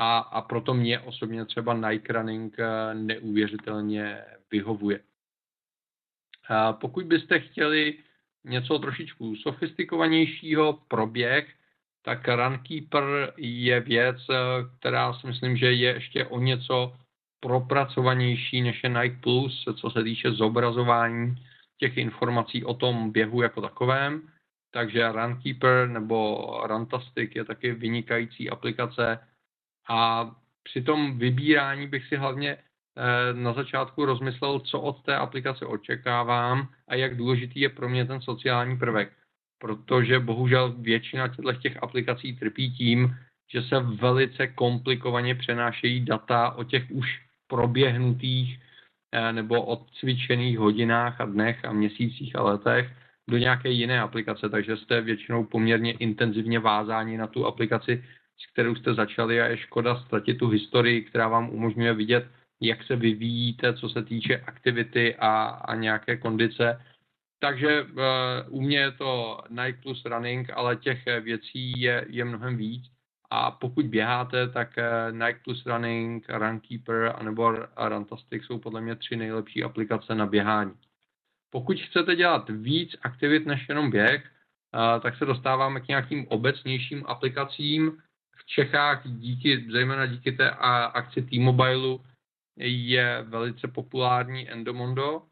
a, 0.00 0.18
a 0.18 0.40
proto 0.40 0.74
mě 0.74 1.00
osobně 1.00 1.44
třeba 1.44 1.74
Nike 1.74 2.12
Running 2.12 2.56
eh, 2.58 2.94
neuvěřitelně 2.94 4.24
vyhovuje. 4.50 5.00
Pokud 6.72 7.06
byste 7.06 7.40
chtěli 7.40 7.98
něco 8.44 8.78
trošičku 8.78 9.36
sofistikovanějšího, 9.36 10.72
proběh, 10.88 11.54
tak 12.02 12.28
Runkeeper 12.28 13.32
je 13.36 13.80
věc, 13.80 14.16
eh, 14.30 14.34
která 14.78 15.12
si 15.12 15.26
myslím, 15.26 15.56
že 15.56 15.72
je 15.72 15.92
ještě 15.94 16.26
o 16.26 16.40
něco 16.40 16.96
propracovanější 17.40 18.62
než 18.62 18.82
je 18.82 18.90
Nike 18.90 19.20
Plus, 19.20 19.68
co 19.76 19.90
se 19.90 20.02
týče 20.02 20.32
zobrazování 20.32 21.34
těch 21.78 21.96
informací 21.96 22.64
o 22.64 22.74
tom 22.74 23.12
běhu 23.12 23.42
jako 23.42 23.60
takovém. 23.60 24.28
Takže 24.70 25.12
Runkeeper 25.12 25.88
nebo 25.88 26.48
Runtastic 26.66 27.30
je 27.34 27.44
taky 27.44 27.72
vynikající 27.72 28.50
aplikace 28.50 29.18
a 29.90 30.30
při 30.62 30.82
tom 30.82 31.18
vybírání 31.18 31.86
bych 31.86 32.06
si 32.06 32.16
hlavně 32.16 32.50
eh, 32.50 33.34
na 33.34 33.52
začátku 33.52 34.04
rozmyslel, 34.04 34.60
co 34.60 34.80
od 34.80 35.02
té 35.02 35.16
aplikace 35.16 35.66
očekávám 35.66 36.68
a 36.88 36.94
jak 36.94 37.16
důležitý 37.16 37.60
je 37.60 37.68
pro 37.68 37.88
mě 37.88 38.04
ten 38.04 38.20
sociální 38.20 38.78
prvek. 38.78 39.12
Protože 39.58 40.20
bohužel 40.20 40.74
většina 40.78 41.28
těchto 41.28 41.52
těch 41.52 41.82
aplikací 41.82 42.36
trpí 42.36 42.72
tím, 42.72 43.16
že 43.52 43.62
se 43.62 43.80
velice 43.80 44.46
komplikovaně 44.46 45.34
přenášejí 45.34 46.04
data 46.04 46.50
o 46.50 46.64
těch 46.64 46.90
už 46.90 47.20
proběhnutých 47.46 48.60
eh, 49.12 49.32
nebo 49.32 49.62
odcvičených 49.62 50.58
hodinách 50.58 51.20
a 51.20 51.24
dnech 51.24 51.64
a 51.64 51.72
měsících 51.72 52.36
a 52.36 52.42
letech 52.42 52.90
do 53.30 53.38
nějaké 53.38 53.70
jiné 53.70 54.00
aplikace, 54.00 54.48
takže 54.48 54.76
jste 54.76 55.00
většinou 55.00 55.44
poměrně 55.44 55.92
intenzivně 55.92 56.58
vázáni 56.58 57.18
na 57.18 57.26
tu 57.26 57.46
aplikaci, 57.46 58.04
s 58.40 58.52
kterou 58.52 58.74
jste 58.74 58.94
začali 58.94 59.40
a 59.40 59.46
je 59.46 59.56
škoda 59.56 59.96
ztratit 59.96 60.38
tu 60.38 60.48
historii, 60.48 61.02
která 61.02 61.28
vám 61.28 61.50
umožňuje 61.50 61.94
vidět, 61.94 62.26
jak 62.60 62.82
se 62.84 62.96
vyvíjíte, 62.96 63.74
co 63.74 63.88
se 63.88 64.02
týče 64.02 64.40
aktivity 64.46 65.16
a, 65.16 65.44
a 65.44 65.74
nějaké 65.74 66.16
kondice. 66.16 66.84
Takže 67.40 67.82
uh, 67.82 67.98
u 68.48 68.60
mě 68.60 68.78
je 68.78 68.90
to 68.90 69.40
Nike 69.50 69.80
Plus 69.82 70.04
Running, 70.04 70.50
ale 70.54 70.76
těch 70.76 71.04
věcí 71.20 71.80
je, 71.80 72.06
je 72.08 72.24
mnohem 72.24 72.56
víc. 72.56 72.84
A 73.30 73.50
pokud 73.50 73.86
běháte, 73.86 74.48
tak 74.48 74.74
uh, 74.78 75.16
Nike 75.16 75.40
Plus 75.44 75.66
Running, 75.66 76.28
Runkeeper 76.28 77.12
anebo 77.16 77.52
Runtastic 77.88 78.44
jsou 78.44 78.58
podle 78.58 78.80
mě 78.80 78.96
tři 78.96 79.16
nejlepší 79.16 79.64
aplikace 79.64 80.14
na 80.14 80.26
běhání. 80.26 80.72
Pokud 81.50 81.80
chcete 81.80 82.16
dělat 82.16 82.50
víc 82.50 82.96
aktivit 83.02 83.46
než 83.46 83.68
jenom 83.68 83.90
běh, 83.90 84.24
uh, 84.24 85.02
tak 85.02 85.16
se 85.16 85.24
dostáváme 85.24 85.80
k 85.80 85.88
nějakým 85.88 86.28
obecnějším 86.28 87.04
aplikacím, 87.06 88.02
Čechách 88.54 89.02
díky, 89.04 89.66
zejména 89.70 90.06
díky 90.06 90.32
té 90.32 90.50
akci 90.50 91.22
T-Mobile 91.22 91.98
je 92.56 93.24
velice 93.28 93.68
populární 93.68 94.50
Endomondo, 94.50 95.22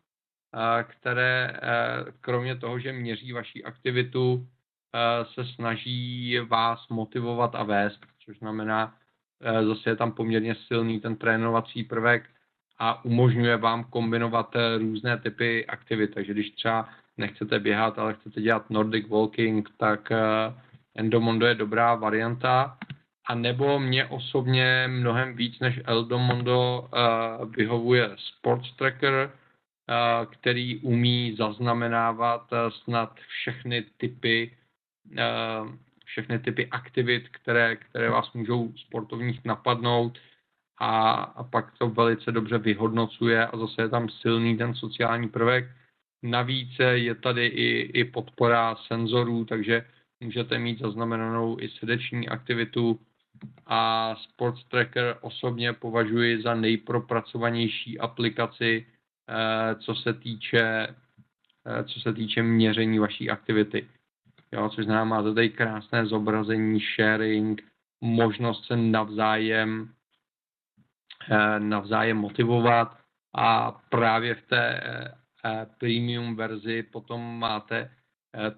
které 0.83 1.61
kromě 2.21 2.57
toho, 2.57 2.79
že 2.79 2.93
měří 2.93 3.33
vaši 3.33 3.65
aktivitu, 3.65 4.49
se 5.35 5.45
snaží 5.45 6.39
vás 6.39 6.89
motivovat 6.89 7.55
a 7.55 7.63
vést, 7.63 8.01
což 8.25 8.39
znamená, 8.39 8.95
zase 9.67 9.91
je 9.91 9.97
tam 9.97 10.13
poměrně 10.13 10.55
silný 10.55 11.01
ten 11.01 11.17
trénovací 11.17 11.85
prvek 11.85 12.31
a 12.79 13.05
umožňuje 13.05 13.57
vám 13.57 13.85
kombinovat 13.85 14.57
různé 14.79 15.19
typy 15.19 15.67
aktivit. 15.67 16.15
Takže 16.15 16.33
když 16.33 16.51
třeba 16.51 16.89
nechcete 17.17 17.59
běhat, 17.59 17.99
ale 17.99 18.15
chcete 18.15 18.41
dělat 18.41 18.71
Nordic 18.71 19.09
Walking, 19.09 19.71
tak 19.77 20.13
Endomondo 20.95 21.47
je 21.47 21.55
dobrá 21.55 21.95
varianta 21.95 22.79
a 23.29 23.35
nebo 23.35 23.79
mě 23.79 24.07
osobně 24.07 24.89
mnohem 24.89 25.37
víc 25.37 25.59
než 25.61 25.81
Eldomondo 25.85 26.81
uh, 26.81 27.55
vyhovuje 27.55 28.11
Sports 28.17 28.77
Tracker, 28.77 29.33
uh, 29.33 30.33
který 30.33 30.79
umí 30.79 31.37
zaznamenávat 31.39 32.53
uh, 32.53 32.59
snad 32.71 33.21
všechny 33.29 33.85
typy 33.97 34.57
uh, 35.07 35.69
všechny 36.09 36.39
typy 36.39 36.67
aktivit, 36.67 37.29
které, 37.29 37.77
které 37.77 38.11
vás 38.11 38.33
můžou 38.33 38.73
sportovních 38.77 39.45
napadnout 39.45 40.19
a, 40.79 41.13
a 41.13 41.45
pak 41.45 41.79
to 41.79 41.91
velice 41.91 42.33
dobře 42.33 42.59
vyhodnocuje 42.59 43.47
a 43.47 43.57
zase 43.57 43.83
je 43.83 43.89
tam 43.89 44.09
silný 44.09 44.57
ten 44.57 44.75
sociální 44.75 45.29
prvek. 45.29 45.65
Navíc 46.23 46.71
je 46.93 47.15
tady 47.15 47.47
i, 47.47 47.81
i 48.01 48.05
podpora 48.05 48.77
senzorů, 48.87 49.45
takže 49.45 49.85
můžete 50.21 50.59
mít 50.59 50.79
zaznamenanou 50.79 51.57
i 51.61 51.69
srdeční 51.69 52.29
aktivitu, 52.29 53.01
a 53.67 54.15
Sports 54.17 54.65
Tracker 54.65 55.17
osobně 55.21 55.73
považuji 55.73 56.43
za 56.43 56.55
nejpropracovanější 56.55 57.99
aplikaci, 57.99 58.87
eh, 59.29 59.75
co 59.75 59.95
se 59.95 60.15
týče, 60.15 60.89
eh, 61.67 61.85
co 61.85 62.01
se 62.01 62.13
týče 62.13 62.43
měření 62.43 62.99
vaší 62.99 63.31
aktivity. 63.31 63.89
Jo, 64.53 64.69
což 64.69 64.85
znamená, 64.85 65.05
máte 65.05 65.35
tady 65.35 65.51
krásné 65.51 66.07
zobrazení, 66.07 66.81
sharing, 66.81 67.63
možnost 68.01 68.65
se 68.65 68.77
navzájem, 68.77 69.93
eh, 71.31 71.61
navzájem 71.61 72.17
motivovat 72.17 72.99
a 73.35 73.73
právě 73.89 74.35
v 74.35 74.43
té 74.43 74.81
premium 75.79 76.37
verzi 76.37 76.83
potom 76.83 77.39
máte 77.39 77.91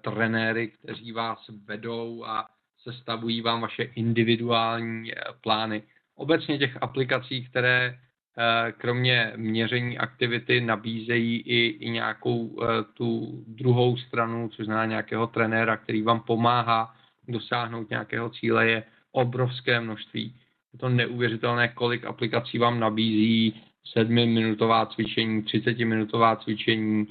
trenéry, 0.01 0.67
kteří 0.67 1.11
vás 1.11 1.49
vedou 1.65 2.25
a 2.25 2.49
sestavují 2.83 3.41
vám 3.41 3.61
vaše 3.61 3.83
individuální 3.83 5.11
eh, 5.11 5.21
plány. 5.41 5.83
Obecně 6.15 6.57
těch 6.57 6.77
aplikací, 6.81 7.45
které 7.45 7.97
eh, 8.37 8.71
kromě 8.71 9.33
měření 9.35 9.97
aktivity 9.97 10.61
nabízejí 10.61 11.39
i, 11.39 11.67
i 11.67 11.89
nějakou 11.89 12.59
eh, 12.63 12.65
tu 12.93 13.43
druhou 13.47 13.97
stranu, 13.97 14.49
což 14.49 14.65
znamená 14.65 14.85
nějakého 14.85 15.27
trenéra, 15.27 15.77
který 15.77 16.01
vám 16.01 16.19
pomáhá 16.19 16.95
dosáhnout 17.27 17.89
nějakého 17.89 18.29
cíle, 18.29 18.67
je 18.67 18.83
obrovské 19.11 19.79
množství. 19.79 20.35
Je 20.73 20.79
to 20.79 20.89
neuvěřitelné, 20.89 21.67
kolik 21.67 22.05
aplikací 22.05 22.57
vám 22.57 22.79
nabízí 22.79 23.61
sedmiminutová 23.93 24.85
cvičení, 24.85 25.41
30-minutová 25.41 26.43
cvičení, 26.43 27.07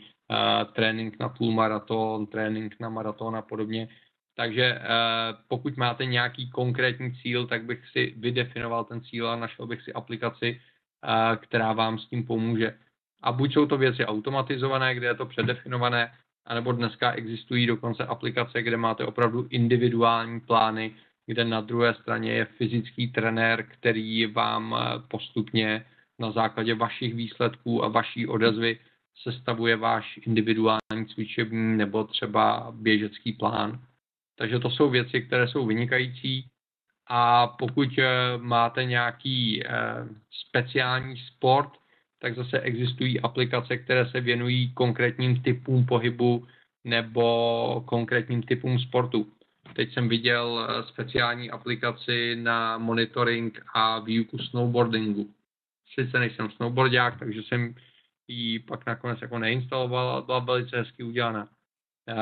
trénink 0.72 1.16
na 1.20 1.28
půlmaraton, 1.28 2.26
trénink 2.26 2.76
na 2.80 2.88
maraton 2.88 3.36
a 3.36 3.42
podobně. 3.42 3.88
Takže 4.40 4.64
eh, 4.64 4.80
pokud 5.48 5.76
máte 5.76 6.04
nějaký 6.04 6.50
konkrétní 6.50 7.12
cíl, 7.14 7.46
tak 7.46 7.64
bych 7.64 7.88
si 7.88 8.14
vydefinoval 8.16 8.84
ten 8.84 9.00
cíl 9.00 9.28
a 9.28 9.36
našel 9.36 9.66
bych 9.66 9.82
si 9.82 9.92
aplikaci, 9.92 10.60
eh, 10.60 11.36
která 11.36 11.72
vám 11.72 11.98
s 11.98 12.06
tím 12.06 12.24
pomůže. 12.26 12.74
A 13.22 13.32
buď 13.32 13.52
jsou 13.52 13.66
to 13.66 13.78
věci 13.78 14.06
automatizované, 14.06 14.94
kde 14.94 15.06
je 15.06 15.14
to 15.14 15.26
předefinované, 15.26 16.12
anebo 16.46 16.72
dneska 16.72 17.12
existují 17.12 17.66
dokonce 17.66 18.04
aplikace, 18.04 18.62
kde 18.62 18.76
máte 18.76 19.04
opravdu 19.04 19.46
individuální 19.50 20.40
plány, 20.40 20.94
kde 21.26 21.44
na 21.44 21.60
druhé 21.60 21.94
straně 21.94 22.32
je 22.32 22.44
fyzický 22.44 23.12
trenér, 23.12 23.66
který 23.68 24.26
vám 24.26 24.72
eh, 24.72 25.02
postupně 25.08 25.84
na 26.18 26.32
základě 26.32 26.74
vašich 26.74 27.14
výsledků 27.14 27.84
a 27.84 27.88
vaší 27.88 28.26
odezvy 28.26 28.78
sestavuje 29.22 29.76
váš 29.76 30.20
individuální 30.26 31.06
cvičební 31.14 31.76
nebo 31.76 32.04
třeba 32.04 32.72
běžecký 32.72 33.32
plán. 33.32 33.89
Takže 34.40 34.58
to 34.58 34.70
jsou 34.70 34.90
věci, 34.90 35.20
které 35.20 35.48
jsou 35.48 35.66
vynikající 35.66 36.44
a 37.06 37.46
pokud 37.46 37.88
eh, 37.98 38.08
máte 38.38 38.84
nějaký 38.84 39.66
eh, 39.66 39.70
speciální 40.48 41.16
sport, 41.16 41.72
tak 42.18 42.34
zase 42.36 42.60
existují 42.60 43.20
aplikace, 43.20 43.76
které 43.76 44.10
se 44.10 44.20
věnují 44.20 44.72
konkrétním 44.72 45.42
typům 45.42 45.86
pohybu 45.86 46.46
nebo 46.84 47.84
konkrétním 47.86 48.42
typům 48.42 48.78
sportu. 48.78 49.32
Teď 49.76 49.92
jsem 49.92 50.08
viděl 50.08 50.68
eh, 50.68 50.88
speciální 50.88 51.50
aplikaci 51.50 52.36
na 52.36 52.78
monitoring 52.78 53.62
a 53.74 53.98
výuku 53.98 54.38
snowboardingu. 54.38 55.34
Sice 55.94 56.18
nejsem 56.18 56.50
snowboardák, 56.50 57.18
takže 57.18 57.42
jsem 57.42 57.74
ji 58.28 58.58
pak 58.58 58.86
nakonec 58.86 59.22
jako 59.22 59.38
neinstaloval, 59.38 60.08
ale 60.08 60.22
byla 60.22 60.38
velice 60.38 60.76
hezky 60.76 61.02
udělaná. 61.02 61.48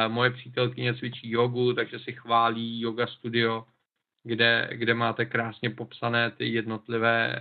Moje 0.08 0.30
přítelkyně 0.30 0.94
cvičí 0.94 1.30
jogu, 1.30 1.72
takže 1.72 1.98
si 1.98 2.12
chválí 2.12 2.80
yoga 2.80 3.06
studio, 3.06 3.64
kde, 4.24 4.68
kde 4.72 4.94
máte 4.94 5.24
krásně 5.24 5.70
popsané 5.70 6.30
ty 6.30 6.48
jednotlivé, 6.48 7.38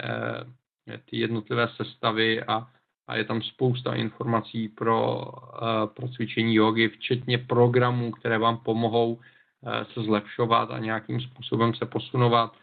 eh, 0.89 0.97
ty 1.05 1.17
jednotlivé 1.17 1.67
sestavy 1.75 2.43
a, 2.43 2.67
a 3.07 3.15
je 3.15 3.23
tam 3.23 3.41
spousta 3.41 3.95
informací 3.95 4.69
pro, 4.69 5.31
eh, 5.55 5.87
pro 5.87 6.07
cvičení 6.07 6.55
jogy, 6.55 6.89
včetně 6.89 7.37
programů, 7.37 8.11
které 8.11 8.37
vám 8.37 8.57
pomohou 8.57 9.19
eh, 9.19 9.85
se 9.93 10.03
zlepšovat 10.03 10.71
a 10.71 10.79
nějakým 10.79 11.21
způsobem 11.21 11.73
se 11.73 11.85
posunovat. 11.85 12.53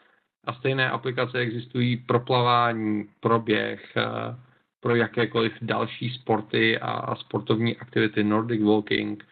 A 0.45 0.55
stejné 0.55 0.91
aplikace 0.91 1.39
existují 1.39 1.97
pro 1.97 2.21
plavání, 2.21 3.09
pro 3.21 3.41
běh, 3.41 3.95
pro 4.81 4.97
jakékoliv 4.97 5.53
další 5.63 6.11
sporty 6.11 6.79
a 6.79 7.17
sportovní 7.17 7.77
aktivity, 7.77 8.25
Nordic 8.25 8.63
walking, 8.63 9.25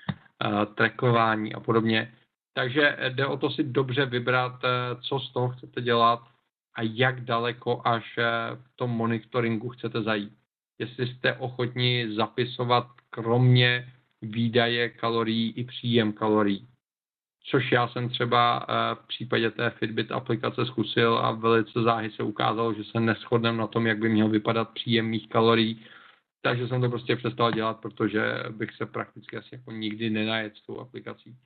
trackování 0.74 1.54
a 1.54 1.60
podobně. 1.60 2.12
Takže 2.54 2.96
jde 3.08 3.26
o 3.26 3.36
to 3.36 3.50
si 3.50 3.62
dobře 3.62 4.06
vybrat, 4.06 4.64
eh, 4.64 4.68
co 5.00 5.18
z 5.20 5.32
toho 5.32 5.48
chcete 5.48 5.82
dělat 5.82 6.20
a 6.74 6.82
jak 6.82 7.20
daleko 7.20 7.82
až 7.84 8.18
eh, 8.18 8.24
v 8.54 8.76
tom 8.76 8.90
monitoringu 8.90 9.68
chcete 9.68 10.02
zajít. 10.02 10.32
Jestli 10.78 11.06
jste 11.06 11.34
ochotni 11.34 12.14
zapisovat 12.14 12.86
kromě 13.10 13.92
výdaje 14.22 14.88
kalorií 14.88 15.52
i 15.56 15.64
příjem 15.64 16.12
kalorií. 16.12 16.68
Což 17.44 17.72
já 17.72 17.88
jsem 17.88 18.08
třeba 18.08 18.66
eh, 18.68 18.94
v 18.94 19.06
případě 19.06 19.50
té 19.50 19.70
Fitbit 19.70 20.12
aplikace 20.12 20.66
zkusil 20.66 21.18
a 21.18 21.30
velice 21.30 21.82
záhy 21.82 22.10
se 22.10 22.22
ukázalo, 22.22 22.74
že 22.74 22.84
se 22.84 23.00
neschodneme 23.00 23.58
na 23.58 23.66
tom, 23.66 23.86
jak 23.86 23.98
by 23.98 24.08
měl 24.08 24.28
vypadat 24.28 24.70
příjem 24.70 25.06
mých 25.06 25.28
kalorií. 25.28 25.84
Takže 26.42 26.68
jsem 26.68 26.80
to 26.80 26.88
prostě 26.88 27.16
přestal 27.16 27.52
dělat, 27.52 27.80
protože 27.80 28.22
bych 28.50 28.70
se 28.76 28.86
prakticky 28.86 29.36
asi 29.36 29.48
jako 29.52 29.72
nikdy 29.72 30.10
nenajet 30.10 30.56
s 30.56 30.66
tou 30.66 30.78
aplikací. 30.78 31.36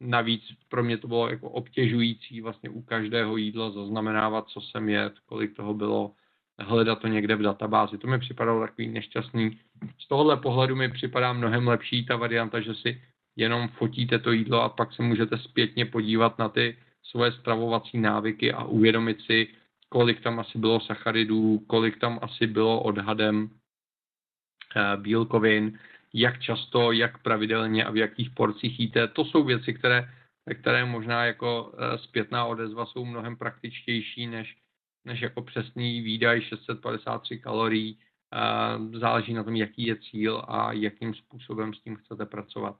Navíc 0.00 0.42
pro 0.68 0.84
mě 0.84 0.98
to 0.98 1.08
bylo 1.08 1.28
jako 1.28 1.50
obtěžující 1.50 2.40
vlastně 2.40 2.70
u 2.70 2.82
každého 2.82 3.36
jídla 3.36 3.70
zaznamenávat, 3.70 4.48
co 4.48 4.60
jsem 4.60 4.88
jet, 4.88 5.12
kolik 5.26 5.56
toho 5.56 5.74
bylo, 5.74 6.12
hledat 6.58 6.98
to 6.98 7.08
někde 7.08 7.36
v 7.36 7.42
databázi. 7.42 7.98
To 7.98 8.06
mi 8.06 8.18
připadalo 8.18 8.60
takový 8.60 8.88
nešťastný. 8.88 9.60
Z 9.98 10.08
tohohle 10.08 10.36
pohledu 10.36 10.76
mi 10.76 10.88
připadá 10.88 11.32
mnohem 11.32 11.68
lepší 11.68 12.06
ta 12.06 12.16
varianta, 12.16 12.60
že 12.60 12.74
si 12.74 13.02
jenom 13.36 13.68
fotíte 13.68 14.18
to 14.18 14.32
jídlo 14.32 14.62
a 14.62 14.68
pak 14.68 14.92
se 14.92 15.02
můžete 15.02 15.38
zpětně 15.38 15.86
podívat 15.86 16.38
na 16.38 16.48
ty 16.48 16.76
svoje 17.02 17.32
stravovací 17.32 17.98
návyky 17.98 18.52
a 18.52 18.64
uvědomit 18.64 19.20
si, 19.20 19.48
kolik 19.88 20.20
tam 20.20 20.40
asi 20.40 20.58
bylo 20.58 20.80
sacharidů, 20.80 21.58
kolik 21.66 22.00
tam 22.00 22.18
asi 22.22 22.46
bylo 22.46 22.82
odhadem 22.82 23.50
bílkovin, 24.96 25.78
jak 26.12 26.40
často, 26.40 26.92
jak 26.92 27.22
pravidelně 27.22 27.84
a 27.84 27.90
v 27.90 27.96
jakých 27.96 28.30
porcích 28.30 28.80
jíte. 28.80 29.08
To 29.08 29.24
jsou 29.24 29.44
věci, 29.44 29.74
které, 29.74 30.08
které 30.60 30.84
možná 30.84 31.24
jako 31.24 31.72
eh, 31.74 31.98
zpětná 31.98 32.44
odezva 32.44 32.86
jsou 32.86 33.04
mnohem 33.04 33.36
praktičtější 33.36 34.26
než, 34.26 34.56
než 35.04 35.20
jako 35.20 35.42
přesný 35.42 36.00
výdaj 36.00 36.40
653 36.42 37.38
kalorií. 37.38 37.98
Eh, 38.34 38.98
záleží 38.98 39.34
na 39.34 39.44
tom, 39.44 39.56
jaký 39.56 39.86
je 39.86 39.96
cíl 39.96 40.44
a 40.48 40.72
jakým 40.72 41.14
způsobem 41.14 41.74
s 41.74 41.80
tím 41.80 41.96
chcete 41.96 42.26
pracovat. 42.26 42.76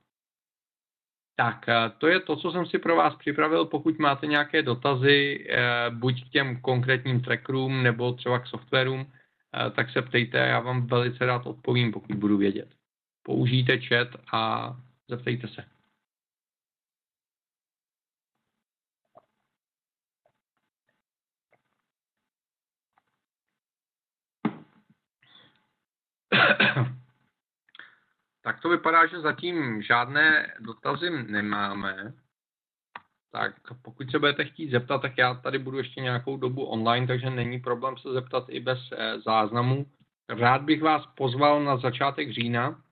Tak, 1.35 1.69
eh, 1.69 1.91
to 1.97 2.07
je 2.07 2.19
to, 2.19 2.35
co 2.35 2.51
jsem 2.51 2.65
si 2.65 2.79
pro 2.79 2.95
vás 2.95 3.15
připravil. 3.15 3.65
Pokud 3.65 3.99
máte 3.99 4.27
nějaké 4.27 4.61
dotazy, 4.61 5.47
buď 5.89 6.25
k 6.25 6.29
těm 6.29 6.61
konkrétním 6.61 7.21
trackerům 7.21 7.83
nebo 7.83 8.13
třeba 8.13 8.39
k 8.39 8.47
softwarům, 8.47 9.11
tak 9.75 9.89
se 9.89 10.01
ptejte, 10.01 10.37
já 10.37 10.59
vám 10.59 10.87
velice 10.87 11.25
rád 11.25 11.45
odpovím, 11.45 11.91
pokud 11.91 12.15
budu 12.15 12.37
vědět 12.37 12.75
použijte 13.23 13.79
chat 13.79 14.07
a 14.33 14.73
zeptejte 15.07 15.47
se. 15.47 15.65
tak 28.41 28.61
to 28.61 28.69
vypadá, 28.69 29.07
že 29.07 29.21
zatím 29.21 29.81
žádné 29.81 30.55
dotazy 30.59 31.09
nemáme. 31.09 32.13
Tak 33.33 33.53
pokud 33.81 34.11
se 34.11 34.19
budete 34.19 34.45
chtít 34.45 34.71
zeptat, 34.71 35.01
tak 35.01 35.17
já 35.17 35.33
tady 35.33 35.59
budu 35.59 35.77
ještě 35.77 36.01
nějakou 36.01 36.37
dobu 36.37 36.63
online, 36.65 37.07
takže 37.07 37.29
není 37.29 37.59
problém 37.59 37.97
se 37.97 38.13
zeptat 38.13 38.45
i 38.49 38.59
bez 38.59 38.79
eh, 38.91 39.19
záznamu. 39.19 39.85
Rád 40.29 40.61
bych 40.61 40.81
vás 40.81 41.05
pozval 41.15 41.63
na 41.63 41.77
začátek 41.77 42.31
října, 42.31 42.83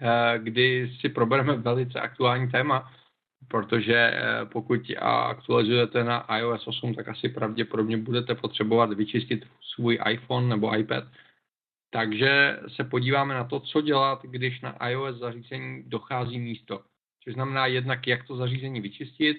Eh, 0.00 0.38
kdy 0.38 0.92
si 1.00 1.08
probereme 1.08 1.56
velice 1.56 2.00
aktuální 2.00 2.50
téma, 2.50 2.92
protože 3.48 3.94
eh, 3.94 4.46
pokud 4.46 4.80
aktualizujete 4.98 6.04
na 6.04 6.38
iOS 6.38 6.66
8, 6.66 6.94
tak 6.94 7.08
asi 7.08 7.28
pravděpodobně 7.28 7.96
budete 7.96 8.34
potřebovat 8.34 8.92
vyčistit 8.92 9.46
svůj 9.74 9.98
iPhone 10.10 10.48
nebo 10.48 10.78
iPad. 10.78 11.04
Takže 11.90 12.60
se 12.76 12.84
podíváme 12.84 13.34
na 13.34 13.44
to, 13.44 13.60
co 13.60 13.80
dělat, 13.80 14.22
když 14.22 14.60
na 14.60 14.88
iOS 14.88 15.16
zařízení 15.16 15.82
dochází 15.86 16.38
místo. 16.38 16.82
Což 17.26 17.34
znamená 17.34 17.66
jednak, 17.66 18.06
jak 18.06 18.26
to 18.26 18.36
zařízení 18.36 18.80
vyčistit 18.80 19.36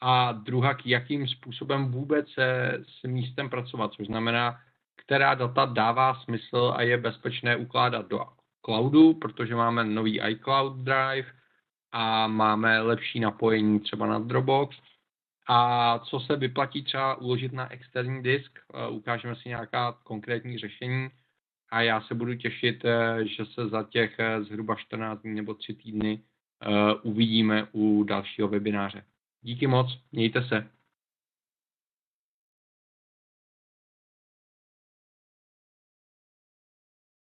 a 0.00 0.32
druhak, 0.32 0.86
jakým 0.86 1.28
způsobem 1.28 1.92
vůbec 1.92 2.30
se 2.30 2.78
s 2.88 3.02
místem 3.02 3.50
pracovat. 3.50 3.92
Což 3.92 4.06
znamená, 4.06 4.60
která 4.96 5.34
data 5.34 5.64
dává 5.64 6.14
smysl 6.14 6.72
a 6.76 6.82
je 6.82 6.96
bezpečné 6.98 7.56
ukládat 7.56 8.08
do 8.08 8.26
cloudu, 8.64 9.14
protože 9.14 9.54
máme 9.54 9.84
nový 9.84 10.20
iCloud 10.28 10.76
Drive 10.76 11.32
a 11.92 12.26
máme 12.26 12.80
lepší 12.80 13.20
napojení 13.20 13.80
třeba 13.80 14.06
na 14.06 14.18
Dropbox. 14.18 14.76
A 15.48 15.98
co 15.98 16.20
se 16.20 16.36
vyplatí 16.36 16.82
třeba 16.82 17.14
uložit 17.14 17.52
na 17.52 17.72
externí 17.72 18.22
disk, 18.22 18.58
eh, 18.58 18.88
ukážeme 18.88 19.36
si 19.36 19.48
nějaká 19.48 19.92
konkrétní 19.92 20.58
řešení 20.58 21.08
a 21.70 21.82
já 21.82 22.00
se 22.00 22.14
budu 22.14 22.34
těšit, 22.34 22.84
eh, 22.84 23.26
že 23.26 23.44
se 23.46 23.68
za 23.68 23.82
těch 23.82 24.18
eh, 24.18 24.44
zhruba 24.44 24.74
14 24.74 25.22
dní 25.22 25.34
nebo 25.34 25.54
3 25.54 25.74
týdny 25.74 26.22
uvidíme 27.02 27.68
u 27.72 28.04
dalšího 28.04 28.48
webináře. 28.48 29.04
Díky 29.42 29.66
moc, 29.66 29.98
mějte 30.12 30.44
se. 30.44 30.68